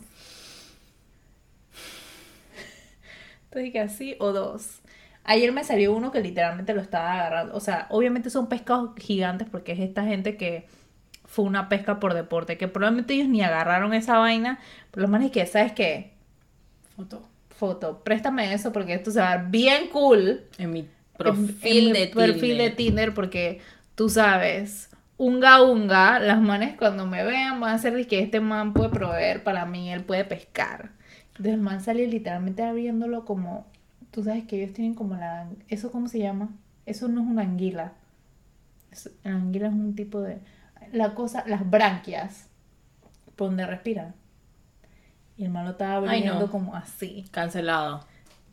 Entonces 3.55 3.93
así 3.93 4.15
o 4.19 4.31
dos. 4.31 4.81
Ayer 5.23 5.51
me 5.51 5.63
salió 5.63 5.93
uno 5.93 6.11
que 6.11 6.21
literalmente 6.21 6.73
lo 6.73 6.81
estaba 6.81 7.13
agarrando. 7.13 7.55
O 7.55 7.59
sea, 7.59 7.87
obviamente 7.89 8.29
son 8.29 8.47
pescados 8.47 8.91
gigantes 8.97 9.47
porque 9.49 9.71
es 9.71 9.79
esta 9.79 10.03
gente 10.03 10.37
que 10.37 10.67
fue 11.25 11.45
una 11.45 11.67
pesca 11.69 11.99
por 11.99 12.13
deporte. 12.13 12.57
Que 12.57 12.67
probablemente 12.67 13.15
ellos 13.15 13.27
ni 13.27 13.41
agarraron 13.41 13.93
esa 13.93 14.19
vaina. 14.19 14.59
Pero 14.91 15.01
los 15.03 15.09
manes 15.09 15.31
que, 15.31 15.45
¿sabes 15.45 15.71
qué? 15.71 16.13
Foto. 16.95 17.27
Foto, 17.57 18.03
préstame 18.03 18.53
eso 18.53 18.73
porque 18.73 18.93
esto 18.95 19.11
se 19.11 19.21
va 19.21 19.31
a 19.31 19.37
ver 19.37 19.47
bien 19.47 19.87
cool 19.87 20.43
En 20.57 20.71
mi 20.73 20.89
perfil 21.17 21.87
en 21.87 21.93
de 21.93 22.07
perfil 22.07 22.57
de 22.57 22.69
Tinder. 22.69 22.75
Tinder 22.75 23.13
porque 23.13 23.61
tú 23.95 24.09
sabes, 24.09 24.89
unga 25.15 25.61
unga, 25.63 26.19
las 26.19 26.41
manes 26.41 26.75
cuando 26.75 27.05
me 27.05 27.23
vean 27.23 27.61
van 27.61 27.73
a 27.73 27.77
ser 27.77 27.93
de 27.93 28.05
que 28.07 28.19
este 28.19 28.41
man 28.41 28.73
puede 28.73 28.89
proveer 28.89 29.43
para 29.45 29.65
mí, 29.65 29.89
él 29.89 30.03
puede 30.03 30.25
pescar. 30.25 30.94
Entonces 31.38 31.54
el 31.54 31.62
man 31.62 31.82
sale 31.82 32.08
literalmente 32.08 32.63
abriéndolo 32.63 33.26
como, 33.26 33.65
tú 34.12 34.24
sabes 34.24 34.45
que 34.45 34.62
ellos 34.63 34.74
tienen 34.74 34.93
como 34.95 35.15
la, 35.15 35.50
¿eso 35.67 35.91
cómo 35.91 36.08
se 36.08 36.19
llama? 36.19 36.50
Eso 36.86 37.08
no 37.10 37.21
es 37.21 37.28
una 37.28 37.41
anguila. 37.41 37.93
Es- 38.91 39.12
la 39.24 39.32
anguila 39.32 39.67
es 39.67 39.74
un 39.74 39.95
tipo 39.95 40.21
de, 40.21 40.39
la 40.93 41.13
cosa, 41.13 41.43
las 41.48 41.69
branquias, 41.69 42.48
por 43.36 43.50
donde 43.50 43.65
respiran. 43.65 44.15
Y 45.38 45.43
el 45.43 45.50
man 45.52 45.65
lo 45.65 45.71
estaba 45.71 46.10
Ay, 46.10 46.21
no. 46.24 46.32
abriendo 46.34 46.50
como 46.52 46.76
así. 46.76 47.26
Cancelado. 47.32 48.06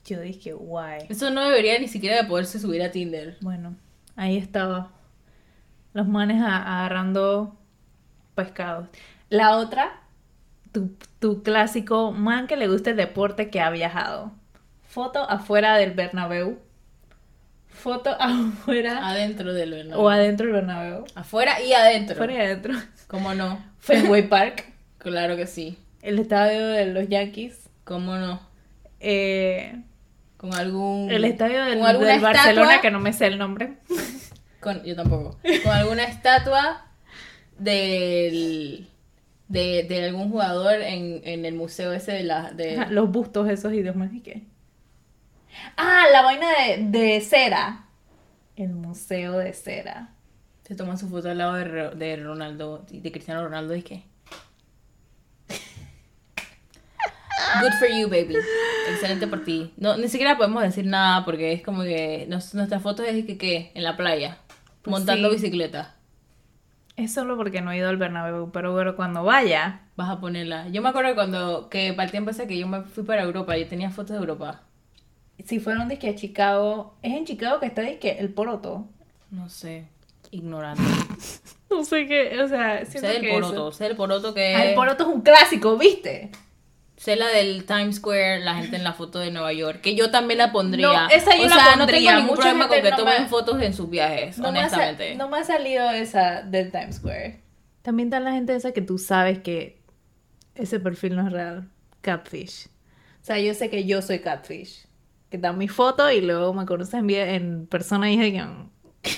Yo 0.04 0.20
dije, 0.20 0.52
guay. 0.52 1.06
Eso 1.08 1.30
no 1.30 1.42
debería 1.44 1.78
ni 1.78 1.86
siquiera 1.86 2.16
de 2.16 2.24
poderse 2.24 2.58
subir 2.58 2.82
a 2.82 2.90
Tinder. 2.90 3.36
Bueno, 3.40 3.76
ahí 4.16 4.36
estaba. 4.36 4.90
Los 5.92 6.08
manes 6.08 6.42
agarrando 6.42 7.56
pescados. 8.34 8.88
La 9.28 9.56
otra, 9.58 10.01
tu, 10.72 10.96
tu 11.18 11.42
clásico 11.42 12.12
man 12.12 12.46
que 12.46 12.56
le 12.56 12.68
gusta 12.68 12.90
el 12.90 12.96
deporte 12.96 13.50
que 13.50 13.60
ha 13.60 13.70
viajado. 13.70 14.32
Foto 14.88 15.28
afuera 15.28 15.76
del 15.76 15.92
Bernabéu. 15.92 16.58
Foto 17.68 18.10
afuera 18.20 19.08
Adentro 19.08 19.54
del 19.54 19.70
Bernabéu. 19.70 20.00
o 20.04 20.08
adentro 20.10 20.46
del 20.46 20.54
Bernabéu. 20.54 21.04
Afuera 21.14 21.60
y 21.62 21.72
adentro. 21.72 22.14
Afuera 22.14 22.34
y 22.34 22.36
adentro. 22.36 22.74
¿Cómo 23.06 23.34
no? 23.34 23.64
Fenway 23.78 24.28
Park. 24.28 24.66
Claro 24.98 25.36
que 25.36 25.46
sí. 25.46 25.78
El 26.02 26.18
estadio 26.18 26.66
de 26.68 26.86
los 26.86 27.08
Yankees. 27.08 27.68
¿Cómo 27.84 28.16
no? 28.16 28.40
eh, 29.00 29.82
Con 30.36 30.54
algún... 30.54 31.10
el 31.10 31.24
estadio 31.24 31.64
del, 31.64 31.80
Barcelona, 32.20 32.80
que 32.80 32.90
no 32.90 33.00
me 33.00 33.12
sé 33.12 33.26
el 33.26 33.38
nombre. 33.38 33.74
Con, 34.60 34.84
yo 34.84 34.94
tampoco. 34.94 35.38
Con 35.64 35.72
alguna 35.72 36.04
estatua 36.04 36.86
del... 37.58 38.86
De, 39.52 39.84
de 39.84 40.04
algún 40.06 40.30
jugador 40.30 40.80
en, 40.80 41.20
en 41.24 41.44
el 41.44 41.54
museo 41.54 41.92
ese 41.92 42.12
de 42.12 42.22
la... 42.24 42.52
De... 42.52 42.78
Ajá, 42.78 42.90
los 42.90 43.10
bustos 43.10 43.48
esos 43.50 43.72
y 43.74 43.82
demás. 43.82 44.10
¿Y 44.14 44.20
qué? 44.20 44.44
Ah, 45.76 46.04
la 46.10 46.22
vaina 46.22 46.46
de, 46.66 46.98
de 46.98 47.20
cera. 47.20 47.84
El 48.56 48.70
museo 48.70 49.36
de 49.38 49.52
cera. 49.52 50.14
Se 50.66 50.74
toman 50.74 50.96
su 50.96 51.08
foto 51.08 51.28
al 51.30 51.38
lado 51.38 51.54
de, 51.54 51.90
de 51.96 52.16
Ronaldo, 52.16 52.86
de 52.90 53.12
Cristiano 53.12 53.44
Ronaldo 53.44 53.76
y 53.76 53.82
qué. 53.82 54.04
Good 57.60 57.72
for 57.78 57.88
you, 57.88 58.08
baby. 58.08 58.36
Excelente 58.90 59.26
por 59.26 59.44
ti. 59.44 59.74
No, 59.76 59.96
ni 59.98 60.08
siquiera 60.08 60.38
podemos 60.38 60.62
decir 60.62 60.86
nada 60.86 61.24
porque 61.26 61.52
es 61.52 61.62
como 61.62 61.82
que 61.82 62.24
nos- 62.28 62.54
nuestra 62.54 62.80
foto 62.80 63.02
es 63.02 63.26
que, 63.26 63.36
¿qué? 63.36 63.70
En 63.74 63.82
la 63.84 63.96
playa. 63.96 64.38
Pues 64.80 64.90
montando 64.92 65.28
sí. 65.28 65.34
bicicleta. 65.36 65.94
Es 66.96 67.14
solo 67.14 67.36
porque 67.36 67.60
no 67.62 67.72
he 67.72 67.78
ido 67.78 67.88
al 67.88 67.96
Bernabéu, 67.96 68.50
pero 68.52 68.72
bueno, 68.72 68.94
cuando 68.96 69.24
vaya, 69.24 69.80
Vas 69.96 70.10
a 70.10 70.20
ponerla. 70.20 70.68
Yo 70.68 70.80
me 70.82 70.88
acuerdo 70.88 71.14
cuando, 71.14 71.68
que 71.68 71.92
para 71.92 72.04
el 72.04 72.10
tiempo 72.10 72.30
ese 72.30 72.46
que 72.46 72.58
yo 72.58 72.66
me 72.66 72.82
fui 72.82 73.02
para 73.02 73.22
Europa, 73.22 73.56
yo 73.56 73.66
tenía 73.66 73.90
fotos 73.90 74.10
de 74.12 74.18
Europa. 74.18 74.62
si 75.44 75.58
fueron 75.60 75.88
de 75.88 75.98
que 75.98 76.08
a 76.10 76.14
Chicago, 76.14 76.94
es 77.02 77.12
en 77.14 77.24
Chicago 77.26 77.60
que 77.60 77.66
está 77.66 77.82
de 77.82 77.98
que 77.98 78.12
el 78.12 78.30
poroto. 78.30 78.86
No 79.30 79.48
sé, 79.48 79.86
ignorante. 80.30 80.82
No 81.70 81.84
sé 81.86 82.06
qué, 82.06 82.38
o 82.38 82.48
sea, 82.48 82.84
Sé 82.84 83.00
que 83.22 83.30
poroto, 83.30 83.72
sé 83.72 83.84
del 83.84 83.96
poroto 83.96 84.34
que 84.34 84.52
eso- 84.52 84.60
Ah, 84.60 84.64
el 84.66 84.74
poroto 84.74 85.04
es 85.04 85.08
un 85.14 85.22
clásico, 85.22 85.78
¿viste? 85.78 86.30
Sé 87.02 87.16
la 87.16 87.26
del 87.28 87.64
Times 87.64 87.96
Square, 87.96 88.40
la 88.44 88.54
gente 88.54 88.76
en 88.76 88.84
la 88.84 88.92
foto 88.92 89.18
de 89.18 89.32
Nueva 89.32 89.52
York, 89.52 89.80
que 89.80 89.96
yo 89.96 90.12
también 90.12 90.38
la 90.38 90.52
pondría. 90.52 90.86
No, 90.86 91.08
esa 91.10 91.34
yo 91.36 91.42
o 91.46 91.48
la 91.48 91.54
sea, 91.56 91.72
no 91.72 91.78
pondría. 91.78 91.98
tengo 91.98 92.12
ningún 92.20 92.26
Mucha 92.36 92.42
problema 92.42 92.68
con 92.68 92.76
que 92.80 92.90
no 92.90 92.96
tomen 92.96 93.22
me- 93.22 93.28
fotos 93.28 93.60
en 93.60 93.74
sus 93.74 93.90
viajes, 93.90 94.38
No 94.38 94.52
me, 94.52 94.60
ha, 94.60 94.68
sa- 94.68 94.76
honestamente. 94.76 95.16
no 95.16 95.28
me 95.28 95.38
ha 95.38 95.44
salido 95.44 95.90
esa 95.90 96.42
del 96.42 96.70
Times 96.70 96.96
Square. 96.96 97.40
También 97.82 98.06
está 98.06 98.20
la 98.20 98.30
gente 98.30 98.54
esa 98.54 98.70
que 98.70 98.82
tú 98.82 98.98
sabes 98.98 99.40
que 99.40 99.82
ese 100.54 100.78
perfil 100.78 101.16
no 101.16 101.26
es 101.26 101.32
real. 101.32 101.68
Catfish. 102.02 102.66
O 103.20 103.24
sea, 103.24 103.40
yo 103.40 103.52
sé 103.54 103.68
que 103.68 103.84
yo 103.84 104.00
soy 104.00 104.20
catfish. 104.20 104.86
Que 105.28 105.38
dan 105.38 105.58
mi 105.58 105.66
foto 105.66 106.08
y 106.08 106.20
luego 106.20 106.54
me 106.54 106.66
conocen 106.66 107.06
bien 107.08 107.28
en 107.28 107.66
persona 107.66 108.08
y 108.12 108.16
dije 108.16 108.32
que... 108.32 109.10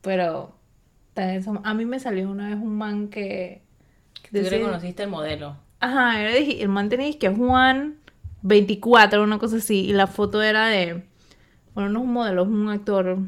Pero 0.00 0.56
a 1.62 1.74
mí 1.74 1.84
me 1.84 2.00
salió 2.00 2.28
una 2.30 2.48
vez 2.48 2.56
un 2.56 2.76
man 2.76 3.08
que... 3.08 3.62
que 4.22 4.28
Tú 4.30 4.36
decía- 4.38 4.58
reconociste 4.58 5.04
el 5.04 5.10
modelo. 5.10 5.56
Ajá, 5.84 6.20
era 6.20 6.30
de- 6.32 6.62
el 6.62 6.68
man 6.68 6.88
tenía 6.88 7.16
que 7.18 7.28
Juan 7.28 7.96
24, 8.42 9.22
una 9.22 9.38
cosa 9.38 9.56
así, 9.56 9.80
y 9.80 9.92
la 9.92 10.06
foto 10.06 10.42
era 10.42 10.66
de, 10.66 11.04
bueno, 11.74 11.90
no 11.90 12.26
es 12.26 12.46
un 12.46 12.68
actor, 12.70 13.18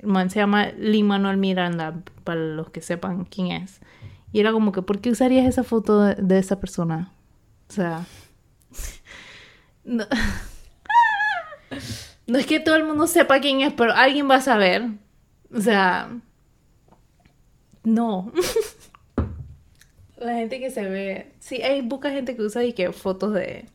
el 0.00 0.06
man 0.06 0.30
se 0.30 0.38
llama 0.40 0.66
Lee 0.78 1.02
Manuel 1.02 1.36
Miranda, 1.36 1.94
para 2.24 2.40
los 2.40 2.70
que 2.70 2.80
sepan 2.80 3.24
quién 3.24 3.48
es. 3.52 3.80
Y 4.32 4.40
era 4.40 4.52
como 4.52 4.72
que, 4.72 4.82
¿por 4.82 5.00
qué 5.00 5.10
usarías 5.10 5.46
esa 5.46 5.64
foto 5.64 6.02
de, 6.02 6.14
de 6.16 6.38
esa 6.38 6.60
persona? 6.60 7.10
O 7.68 7.72
sea, 7.72 8.04
no, 9.84 10.04
no 12.26 12.38
es 12.38 12.46
que 12.46 12.60
todo 12.60 12.76
el 12.76 12.84
mundo 12.84 13.06
sepa 13.06 13.40
quién 13.40 13.60
es, 13.60 13.72
pero 13.72 13.92
alguien 13.92 14.28
va 14.30 14.36
a 14.36 14.40
saber. 14.40 14.88
O 15.54 15.60
sea, 15.60 16.08
no. 17.84 18.32
La 20.16 20.34
gente 20.34 20.58
que 20.60 20.70
se 20.70 20.82
ve. 20.88 21.32
Sí, 21.40 21.62
hay 21.62 21.82
poca 21.82 22.10
gente 22.10 22.36
que 22.36 22.42
usa 22.42 22.64
y 22.64 22.72
que 22.72 22.92
fotos 22.92 23.32
de, 23.34 23.66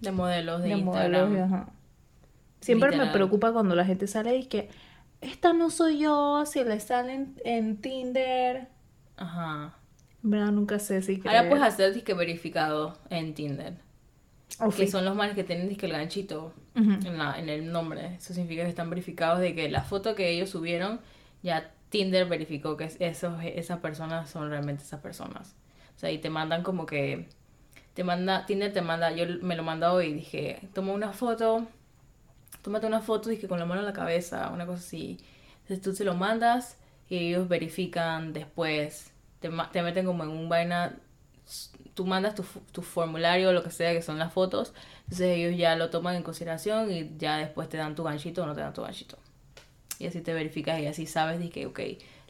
De 0.00 0.10
modelos 0.12 0.62
de, 0.62 0.68
de 0.70 0.74
Instagram. 0.78 1.30
modelos. 1.30 1.52
ajá. 1.52 1.68
Siempre 2.60 2.96
me 2.96 3.06
preocupa 3.06 3.52
cuando 3.52 3.74
la 3.74 3.84
gente 3.84 4.06
sale 4.06 4.36
y 4.36 4.46
que 4.46 4.70
esta 5.20 5.52
no 5.52 5.70
soy 5.70 5.98
yo, 5.98 6.44
si 6.46 6.64
le 6.64 6.80
salen 6.80 7.34
en 7.44 7.76
Tinder. 7.80 8.68
Ajá. 9.16 9.74
En 10.22 10.30
verdad 10.30 10.52
nunca 10.52 10.78
sé 10.78 11.02
si 11.02 11.20
Ahora 11.26 11.48
puedes 11.48 11.62
hacer 11.64 11.92
disque 11.92 12.14
verificado 12.14 12.96
en 13.10 13.34
Tinder. 13.34 13.74
Ok. 14.60 14.74
Que 14.76 14.86
son 14.88 15.04
los 15.04 15.14
manes 15.14 15.34
que 15.34 15.44
tienen 15.44 15.68
disque 15.68 15.86
el 15.86 15.92
ganchito 15.92 16.54
en, 16.74 17.18
la, 17.18 17.38
en 17.38 17.48
el 17.50 17.70
nombre. 17.70 18.14
Eso 18.16 18.32
significa 18.32 18.62
que 18.64 18.70
están 18.70 18.88
verificados 18.90 19.40
de 19.40 19.54
que 19.54 19.68
la 19.68 19.82
foto 19.82 20.14
que 20.14 20.30
ellos 20.30 20.48
subieron, 20.50 21.00
ya 21.42 21.70
Tinder 21.90 22.26
verificó 22.26 22.76
que 22.76 22.84
es- 22.84 22.96
esos, 23.00 23.34
esas 23.44 23.78
personas 23.80 24.30
son 24.30 24.48
realmente 24.50 24.82
esas 24.82 25.00
personas. 25.00 25.54
O 25.96 25.98
sea, 25.98 26.10
y 26.10 26.18
te 26.18 26.30
mandan 26.30 26.62
como 26.62 26.86
que. 26.86 27.28
Te 27.94 28.04
manda, 28.04 28.44
Tinder 28.46 28.72
te 28.72 28.82
manda, 28.82 29.12
yo 29.12 29.24
me 29.42 29.54
lo 29.56 29.62
mandó 29.62 29.92
hoy 29.94 30.12
dije, 30.12 30.68
toma 30.74 30.92
una 30.92 31.12
foto, 31.12 31.68
tómate 32.62 32.86
una 32.86 33.00
foto 33.00 33.28
dije 33.28 33.46
con 33.46 33.60
la 33.60 33.66
mano 33.66 33.82
en 33.82 33.86
la 33.86 33.92
cabeza, 33.92 34.50
una 34.50 34.66
cosa 34.66 34.80
así. 34.80 35.18
Entonces 35.62 35.80
tú 35.80 35.94
se 35.94 36.04
lo 36.04 36.14
mandas 36.14 36.76
y 37.08 37.18
ellos 37.18 37.48
verifican 37.48 38.32
después, 38.32 39.12
te, 39.40 39.50
te 39.72 39.82
meten 39.82 40.06
como 40.06 40.24
en 40.24 40.30
un 40.30 40.48
vaina, 40.48 40.96
tú 41.94 42.06
mandas 42.06 42.34
tu, 42.34 42.44
tu 42.72 42.82
formulario, 42.82 43.52
lo 43.52 43.62
que 43.62 43.70
sea, 43.70 43.92
que 43.92 44.02
son 44.02 44.18
las 44.18 44.32
fotos, 44.32 44.74
entonces 45.04 45.36
ellos 45.36 45.56
ya 45.56 45.76
lo 45.76 45.90
toman 45.90 46.16
en 46.16 46.22
consideración 46.22 46.90
y 46.90 47.16
ya 47.18 47.36
después 47.36 47.68
te 47.68 47.76
dan 47.76 47.94
tu 47.94 48.02
ganchito 48.02 48.42
o 48.42 48.46
no 48.46 48.54
te 48.54 48.60
dan 48.60 48.72
tu 48.72 48.82
ganchito. 48.82 49.18
Y 49.98 50.06
así 50.06 50.20
te 50.20 50.34
verificas 50.34 50.80
y 50.80 50.86
así 50.86 51.06
sabes 51.06 51.48
que, 51.50 51.66
ok, 51.66 51.80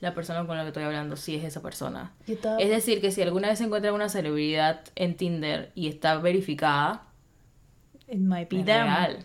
la 0.05 0.15
persona 0.15 0.47
con 0.47 0.57
la 0.57 0.63
que 0.63 0.69
estoy 0.69 0.85
hablando 0.85 1.17
sí 1.17 1.35
es 1.37 1.45
esa 1.45 1.61
persona. 1.63 2.13
Es 2.27 2.71
decir, 2.71 3.01
que 3.01 3.11
si 3.11 3.23
alguna 3.23 3.49
vez 3.49 3.61
encuentras 3.61 3.93
una 3.93 4.09
celebridad 4.09 4.83
en 4.95 5.17
Tinder 5.17 5.73
y 5.75 5.89
está 5.89 6.17
verificada, 6.19 7.09
It 8.07 8.19
might 8.19 8.49
be 8.51 8.61
es 8.61 8.65
them. 8.67 8.85
real. 8.85 9.19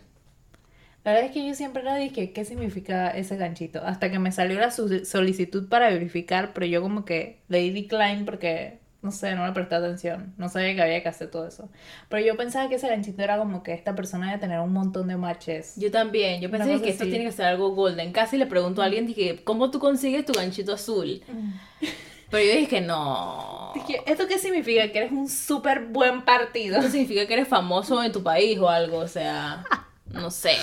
La 1.04 1.14
verdad 1.14 1.28
es 1.28 1.32
que 1.34 1.48
yo 1.48 1.54
siempre 1.54 1.84
le 1.84 1.96
dije, 1.98 2.34
¿qué 2.34 2.46
significa 2.46 3.10
ese 3.12 3.38
ganchito? 3.38 3.82
Hasta 3.84 4.12
que 4.12 4.20
me 4.20 4.32
salió 4.32 4.60
la 4.60 4.70
solicitud 4.72 5.68
para 5.70 5.90
verificar, 5.90 6.52
pero 6.54 6.66
yo 6.66 6.82
como 6.82 7.06
que 7.06 7.40
le 7.48 7.60
di 7.60 7.72
decline 7.72 8.26
porque, 8.26 8.80
no 9.02 9.12
sé, 9.12 9.34
no 9.34 9.46
le 9.48 9.54
presté 9.54 9.76
atención. 9.76 10.34
No 10.38 10.50
sabía 10.50 10.76
que 10.76 10.82
había 10.82 11.02
que 11.02 11.10
hacer 11.10 11.32
todo 11.32 11.48
eso. 11.48 11.70
Pero 12.10 12.26
yo 12.26 12.36
pensaba 12.36 12.68
que 12.68 12.76
ese 12.76 12.90
ganchito 12.90 13.22
era 13.22 13.38
como 13.38 13.64
que 13.64 13.74
esta 13.74 13.96
persona 13.96 14.28
debe 14.28 14.40
tener 14.40 14.60
un 14.60 14.74
montón 14.74 15.08
de 15.08 15.16
matches. 15.16 15.76
Yo 15.78 15.90
también, 15.90 16.42
yo 16.42 16.52
pensé 16.52 16.82
que 16.82 16.90
esto 16.90 17.06
tiene 17.06 17.24
que 17.24 17.32
ser 17.32 17.46
algo 17.46 17.70
golden. 17.70 18.12
Casi 18.12 18.38
le 18.38 18.46
pregunto 18.46 18.82
a 18.82 18.86
alguien, 18.86 19.08
dije, 19.08 19.42
¿cómo 19.44 19.72
tú 19.72 19.80
consigues 19.80 20.26
tu 20.26 20.34
ganchito 20.34 20.74
azul? 20.74 21.22
Pero 22.30 22.46
yo 22.46 22.60
dije, 22.60 22.82
no. 22.82 23.72
Dije, 23.74 24.04
¿esto 24.06 24.28
qué 24.28 24.38
significa? 24.38 24.92
Que 24.92 25.00
eres 25.00 25.12
un 25.14 25.30
súper 25.30 25.86
buen 25.86 26.24
partido. 26.24 26.78
Eso 26.80 26.90
significa 26.90 27.26
que 27.26 27.34
eres 27.34 27.48
famoso 27.48 28.04
en 28.04 28.12
tu 28.12 28.22
país 28.22 28.60
o 28.60 28.70
algo, 28.70 28.98
o 28.98 29.08
sea, 29.08 29.64
no 30.12 30.30
sé. 30.30 30.58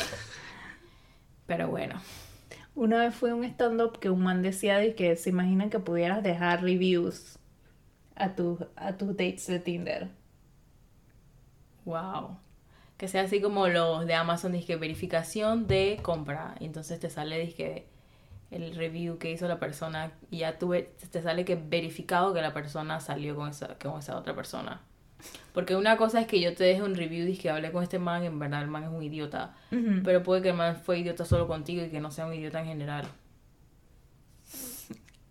Pero 1.47 1.69
bueno. 1.69 2.01
Una 2.75 2.99
vez 2.99 3.15
fue 3.15 3.33
un 3.33 3.43
stand-up 3.45 3.99
que 3.99 4.11
un 4.11 4.23
man 4.23 4.43
decía 4.43 4.77
de 4.77 4.95
que 4.95 5.17
se 5.17 5.31
imaginan 5.31 5.71
que 5.71 5.79
pudieras 5.79 6.23
dejar 6.23 6.63
reviews 6.63 7.36
a, 8.17 8.35
tus 8.35 8.61
a 8.77 8.97
tus 8.97 9.09
dates 9.11 9.47
de 9.47 9.61
Tinder. 9.61 10.09
Wow. 11.85 12.39
Que 12.97 13.09
sea 13.09 13.23
así 13.23 13.41
como 13.41 13.69
los 13.69 14.07
de 14.07 14.15
Amazon, 14.15 14.53
dije 14.53 14.77
verificación 14.77 15.67
de 15.67 15.99
compra. 16.03 16.55
Y 16.61 16.65
entonces 16.67 16.99
te 16.99 17.11
sale, 17.11 17.39
dije 17.39 17.87
el 18.51 18.75
review 18.77 19.19
que 19.19 19.31
hizo 19.31 19.49
la 19.49 19.59
persona 19.59 20.13
y 20.31 20.39
ya 20.39 20.59
tuve, 20.59 20.95
te 21.11 21.21
sale 21.21 21.45
que 21.45 21.57
verificado 21.57 22.33
que 22.33 22.41
la 22.41 22.55
persona 22.55 23.01
salió 23.01 23.35
con 23.37 23.49
esa, 23.49 23.77
con 23.79 23.99
esa 23.99 24.17
otra 24.17 24.35
persona. 24.35 24.81
Porque 25.53 25.75
una 25.77 25.97
cosa 25.97 26.21
es 26.21 26.27
que 26.27 26.41
yo 26.41 26.55
te 26.55 26.65
deje 26.65 26.83
un 26.83 26.95
review 26.95 27.27
y 27.27 27.37
que 27.37 27.51
hablé 27.51 27.73
con 27.73 27.83
este 27.83 27.99
man, 27.99 28.23
en 28.25 28.39
verdad 28.39 28.63
el 28.63 28.69
man 28.69 28.85
es 28.85 28.91
un 28.91 29.03
idiota. 29.03 29.55
Pero 30.05 30.23
puede 30.23 30.43
que 30.43 30.51
el 30.51 30.57
man 30.57 30.77
fue 30.77 30.99
idiota 31.01 31.25
solo 31.25 31.47
contigo 31.49 31.85
y 31.85 31.89
que 31.91 32.01
no 32.01 32.11
sea 32.11 32.27
un 32.27 32.35
idiota 32.35 32.61
en 32.61 32.67
general. 32.67 33.07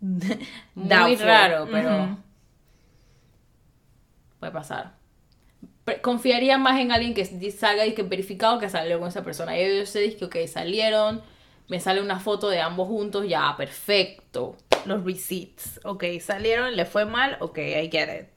Muy 0.00 0.88
Doubtful. 0.88 1.26
raro, 1.26 1.68
pero. 1.70 2.18
Puede 4.38 4.52
pasar. 4.52 4.94
Confiaría 6.02 6.58
más 6.58 6.80
en 6.80 6.90
alguien 6.90 7.14
que 7.14 7.24
salga 7.52 7.86
y 7.86 7.94
que 7.94 8.02
verificado 8.02 8.58
que 8.58 8.68
salió 8.68 8.98
con 8.98 9.08
esa 9.08 9.22
persona. 9.22 9.56
Y 9.58 9.78
yo 9.78 9.86
sé 9.86 10.00
dije, 10.00 10.24
ok, 10.24 10.36
salieron, 10.46 11.22
me 11.68 11.80
sale 11.80 12.00
una 12.00 12.18
foto 12.18 12.48
de 12.48 12.60
ambos 12.60 12.88
juntos, 12.88 13.28
ya, 13.28 13.54
perfecto. 13.56 14.56
Los 14.84 15.04
receipts. 15.04 15.80
Ok, 15.84 16.04
salieron, 16.20 16.76
le 16.76 16.84
fue 16.84 17.06
mal, 17.06 17.36
ok, 17.40 17.58
I 17.58 17.90
get 17.90 18.20
it. 18.20 18.28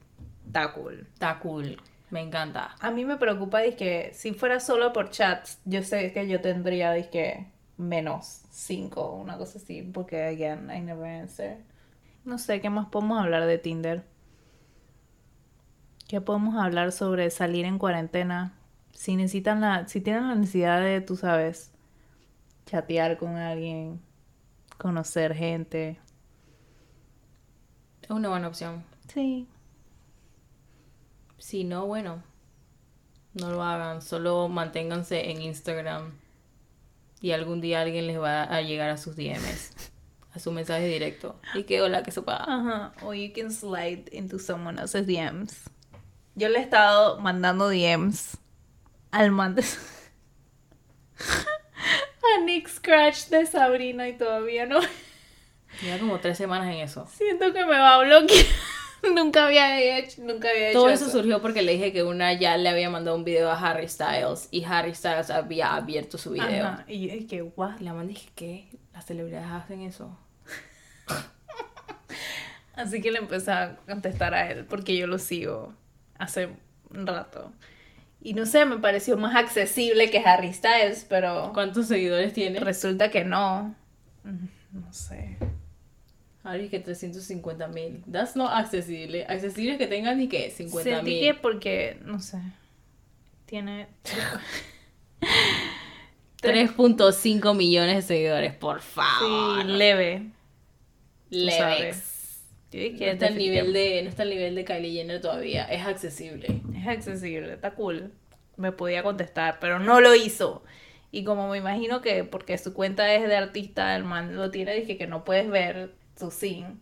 Está 0.46 0.72
cool. 0.72 1.06
Está 1.12 1.38
cool, 1.38 1.80
me 2.10 2.20
encanta. 2.20 2.74
A 2.80 2.90
mí 2.90 3.04
me 3.04 3.16
preocupa 3.16 3.62
que 3.76 4.10
si 4.14 4.32
fuera 4.32 4.60
solo 4.60 4.92
por 4.92 5.10
chats, 5.10 5.60
yo 5.64 5.82
sé 5.82 6.12
que 6.12 6.28
yo 6.28 6.40
tendría 6.40 7.10
que 7.10 7.46
menos 7.76 8.42
5 8.50 9.12
una 9.12 9.38
cosa 9.38 9.58
así, 9.58 9.82
porque 9.82 10.22
again, 10.22 10.70
I 10.70 10.80
never 10.80 11.06
answer. 11.06 11.58
No 12.24 12.38
sé, 12.38 12.60
¿qué 12.60 12.68
más 12.68 12.88
podemos 12.88 13.20
hablar 13.20 13.46
de 13.46 13.58
Tinder? 13.58 14.04
¿Qué 16.10 16.20
podemos 16.20 16.56
hablar 16.56 16.90
sobre 16.90 17.30
salir 17.30 17.64
en 17.64 17.78
cuarentena? 17.78 18.52
Si 18.92 19.14
necesitan 19.14 19.60
la, 19.60 19.86
si 19.86 20.00
tienen 20.00 20.26
la 20.26 20.34
necesidad 20.34 20.82
de, 20.82 21.00
tú 21.00 21.14
sabes, 21.14 21.70
chatear 22.66 23.16
con 23.16 23.36
alguien, 23.36 24.00
conocer 24.76 25.36
gente. 25.36 26.00
Es 28.02 28.10
una 28.10 28.28
buena 28.28 28.48
opción. 28.48 28.82
Sí. 29.06 29.46
Si 31.38 31.62
no, 31.62 31.86
bueno, 31.86 32.24
no 33.34 33.52
lo 33.52 33.62
hagan, 33.62 34.02
solo 34.02 34.48
manténganse 34.48 35.30
en 35.30 35.42
Instagram 35.42 36.10
y 37.20 37.30
algún 37.30 37.60
día 37.60 37.82
alguien 37.82 38.08
les 38.08 38.18
va 38.18 38.42
a 38.42 38.60
llegar 38.62 38.90
a 38.90 38.96
sus 38.96 39.14
DMs, 39.14 39.92
a 40.32 40.40
su 40.40 40.50
mensaje 40.50 40.88
directo. 40.88 41.38
Y 41.54 41.62
que 41.62 41.80
hola, 41.80 42.02
que 42.02 42.10
sepa. 42.10 42.34
Ajá, 42.34 42.94
o 43.04 43.14
you 43.14 43.32
can 43.32 43.52
slide 43.52 44.10
into 44.10 44.40
someone 44.40 44.76
else's 44.80 45.06
DMs. 45.06 45.70
Yo 46.40 46.48
le 46.48 46.58
he 46.58 46.62
estado 46.62 47.18
mandando 47.18 47.68
DMs 47.68 48.38
al 49.10 49.30
man 49.30 49.54
de... 49.54 49.62
a 51.22 52.44
Nick 52.46 52.66
Scratch 52.66 53.26
de 53.26 53.44
Sabrina 53.44 54.08
y 54.08 54.16
todavía 54.16 54.64
no... 54.64 54.80
Lleva 55.82 55.98
como 55.98 56.18
tres 56.18 56.38
semanas 56.38 56.68
en 56.68 56.80
eso. 56.80 57.06
Siento 57.12 57.52
que 57.52 57.66
me 57.66 57.76
va 57.76 57.96
a 57.96 58.04
bloquear. 58.04 58.46
nunca 59.14 59.44
había 59.44 59.98
hecho, 59.98 60.22
nunca 60.22 60.48
había 60.48 60.70
hecho 60.70 60.78
Todo 60.78 60.88
eso 60.88 61.10
surgió 61.10 61.42
porque 61.42 61.60
le 61.60 61.72
dije 61.72 61.92
que 61.92 62.04
una 62.04 62.32
ya 62.32 62.56
le 62.56 62.70
había 62.70 62.88
mandado 62.88 63.18
un 63.18 63.24
video 63.24 63.50
a 63.50 63.58
Harry 63.58 63.86
Styles 63.86 64.48
y 64.50 64.64
Harry 64.64 64.94
Styles 64.94 65.28
había 65.28 65.74
abierto 65.74 66.16
su 66.16 66.30
video. 66.30 66.64
Ajá, 66.64 66.86
Y 66.88 67.06
yo 67.06 67.12
dije, 67.16 67.42
what? 67.54 67.78
Y 67.80 67.84
la 67.84 67.92
man 67.92 68.08
dije, 68.08 68.30
¿qué? 68.34 68.70
Las 68.94 69.04
celebridades 69.04 69.50
hacen 69.50 69.82
eso. 69.82 70.16
Así 72.76 73.02
que 73.02 73.10
le 73.10 73.18
empecé 73.18 73.52
a 73.52 73.76
contestar 73.86 74.32
a 74.32 74.50
él 74.50 74.64
porque 74.64 74.96
yo 74.96 75.06
lo 75.06 75.18
sigo 75.18 75.74
hace 76.20 76.48
un 76.90 77.06
rato. 77.06 77.52
Y 78.22 78.34
no 78.34 78.44
sé, 78.46 78.64
me 78.66 78.76
pareció 78.78 79.16
más 79.16 79.34
accesible 79.34 80.10
que 80.10 80.18
Harry 80.20 80.52
Styles, 80.52 81.06
pero 81.08 81.50
¿Cuántos 81.54 81.86
seguidores 81.86 82.32
tiene? 82.34 82.60
resulta 82.60 83.10
que 83.10 83.24
no. 83.24 83.74
Mm, 84.24 84.46
No 84.78 84.92
sé. 84.92 85.36
Es 86.44 86.70
que 86.70 86.80
350 86.80 87.68
mil. 87.68 88.02
That's 88.10 88.34
not 88.36 88.50
accesible. 88.52 89.24
Accesible 89.26 89.72
es 89.72 89.78
que 89.78 89.86
tengan 89.86 90.18
ni 90.18 90.28
que 90.28 90.50
50 90.50 90.82
Sentí 90.90 91.10
mil. 91.10 91.20
que 91.20 91.34
porque, 91.34 91.98
no 92.04 92.18
sé, 92.20 92.38
tiene... 93.46 93.88
3.5 96.42 97.54
millones 97.54 97.96
de 97.96 98.02
seguidores, 98.02 98.54
por 98.54 98.80
favor. 98.80 99.62
Sí, 99.62 99.68
leve. 99.68 100.30
Levex. 101.28 102.19
Sabes. 102.70 102.72
Yo 102.72 102.78
dije, 102.80 103.06
No 103.06 103.12
está, 103.12 103.26
al 103.26 103.36
nivel 103.38 103.72
definitivamente 103.72 103.78
de, 103.96 104.02
no 104.02 104.08
está 104.08 104.22
al 104.22 104.30
nivel 104.30 104.54
de 104.54 104.64
Kylie 104.64 104.92
Jenner 104.92 105.20
todavía. 105.20 105.64
Es 105.64 105.86
accesible. 105.86 106.62
Es 106.74 106.86
accesible, 106.86 107.52
está 107.52 107.74
cool. 107.74 108.12
Me 108.56 108.72
podía 108.72 109.02
contestar, 109.02 109.58
pero 109.60 109.78
no 109.78 110.00
lo 110.00 110.14
hizo. 110.14 110.62
Y 111.12 111.24
como 111.24 111.48
me 111.48 111.58
imagino 111.58 112.00
que 112.00 112.24
porque 112.24 112.56
su 112.58 112.72
cuenta 112.74 113.12
es 113.14 113.26
de 113.26 113.36
artista, 113.36 113.96
el 113.96 114.04
man 114.04 114.36
lo 114.36 114.50
tiene, 114.50 114.74
dije 114.74 114.96
que 114.96 115.06
no 115.06 115.24
puedes 115.24 115.48
ver 115.50 115.94
su 116.16 116.30
sin. 116.30 116.80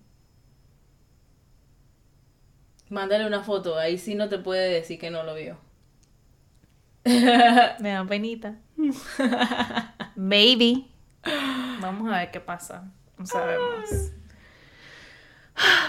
Mándale 2.90 3.26
una 3.26 3.42
foto. 3.42 3.78
Ahí 3.78 3.98
sí 3.98 4.14
no 4.14 4.28
te 4.28 4.38
puede 4.38 4.70
decir 4.70 4.98
que 4.98 5.10
no 5.10 5.22
lo 5.22 5.34
vio. 5.34 5.58
Me 7.04 7.90
da 7.90 8.06
penita. 8.06 8.56
Maybe. 10.16 10.86
Vamos 11.80 12.12
a 12.12 12.18
ver 12.18 12.30
qué 12.30 12.40
pasa. 12.40 12.92
No 13.18 13.26
sabemos. 13.26 14.12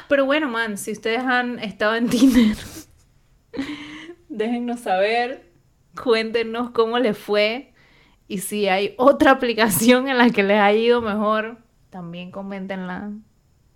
Pero 0.08 0.26
bueno, 0.26 0.48
man, 0.50 0.78
si 0.78 0.92
ustedes 0.92 1.20
han 1.20 1.60
estado 1.60 1.96
en 1.96 2.10
Tinder, 2.10 2.58
déjennos 4.30 4.80
saber, 4.82 5.52
cuéntenos 6.02 6.72
cómo 6.72 7.00
les 7.00 7.18
fue 7.18 7.74
y 8.28 8.40
si 8.40 8.68
hay 8.68 8.96
otra 8.98 9.32
aplicación 9.32 10.08
en 10.08 10.18
la 10.18 10.30
que 10.30 10.44
les 10.44 10.60
haya 10.60 10.80
ido 10.80 11.02
mejor, 11.02 11.58
también 11.90 12.32
coméntenla. 12.32 13.12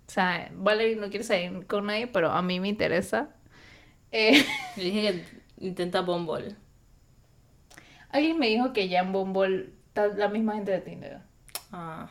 O 0.06 0.10
sea, 0.10 0.50
Valerie 0.54 0.96
no 0.96 1.08
quiere 1.08 1.24
salir 1.24 1.66
con 1.66 1.86
nadie, 1.86 2.06
pero 2.06 2.30
a 2.30 2.42
mí 2.42 2.60
me 2.60 2.68
interesa. 2.68 3.30
Eh, 4.12 4.44
Le 4.76 4.84
dije 4.84 5.00
que 5.58 5.66
intenta 5.66 6.02
Bumble. 6.02 6.56
alguien 8.10 8.38
me 8.38 8.48
dijo 8.48 8.72
que 8.72 8.88
ya 8.88 9.00
en 9.00 9.12
Bumble 9.12 9.70
está 9.88 10.06
la 10.08 10.28
misma 10.28 10.54
gente 10.54 10.70
de 10.72 10.80
Tinder. 10.80 11.20
Ah. 11.72 12.08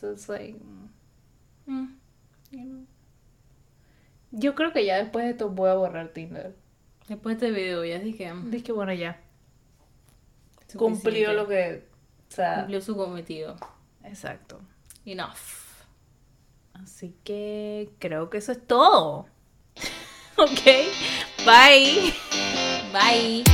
So 0.00 0.12
it's 0.12 0.28
like, 0.28 0.58
mm, 0.58 0.88
Mm. 1.66 1.96
you 2.50 2.64
know. 2.64 2.86
Yo 4.32 4.54
creo 4.54 4.72
que 4.72 4.84
ya 4.84 4.96
después 4.96 5.24
de 5.24 5.30
esto 5.32 5.50
voy 5.50 5.70
a 5.70 5.74
borrar 5.74 6.08
Tinder. 6.08 6.56
Después 7.08 7.38
de 7.38 7.48
este 7.48 7.60
video 7.60 7.84
ya 7.84 7.98
dije. 7.98 8.32
mm, 8.32 8.50
Dije, 8.50 8.72
bueno, 8.72 8.92
ya. 8.92 9.20
suficiente. 10.68 10.78
Cumplió 10.78 11.32
lo 11.34 11.46
que. 11.46 11.86
O 12.28 12.34
sea, 12.34 12.56
Cumplió 12.56 12.80
su 12.80 12.96
cometido. 12.96 13.56
exacto. 14.04 14.60
Enough. 15.04 15.36
Así 16.74 17.14
que 17.24 17.90
creo 17.98 18.30
que 18.30 18.38
eso 18.38 18.52
es 18.52 18.66
todo. 18.66 19.26
ok. 20.36 20.64
Bye. 21.44 22.14
Bye. 22.92 23.44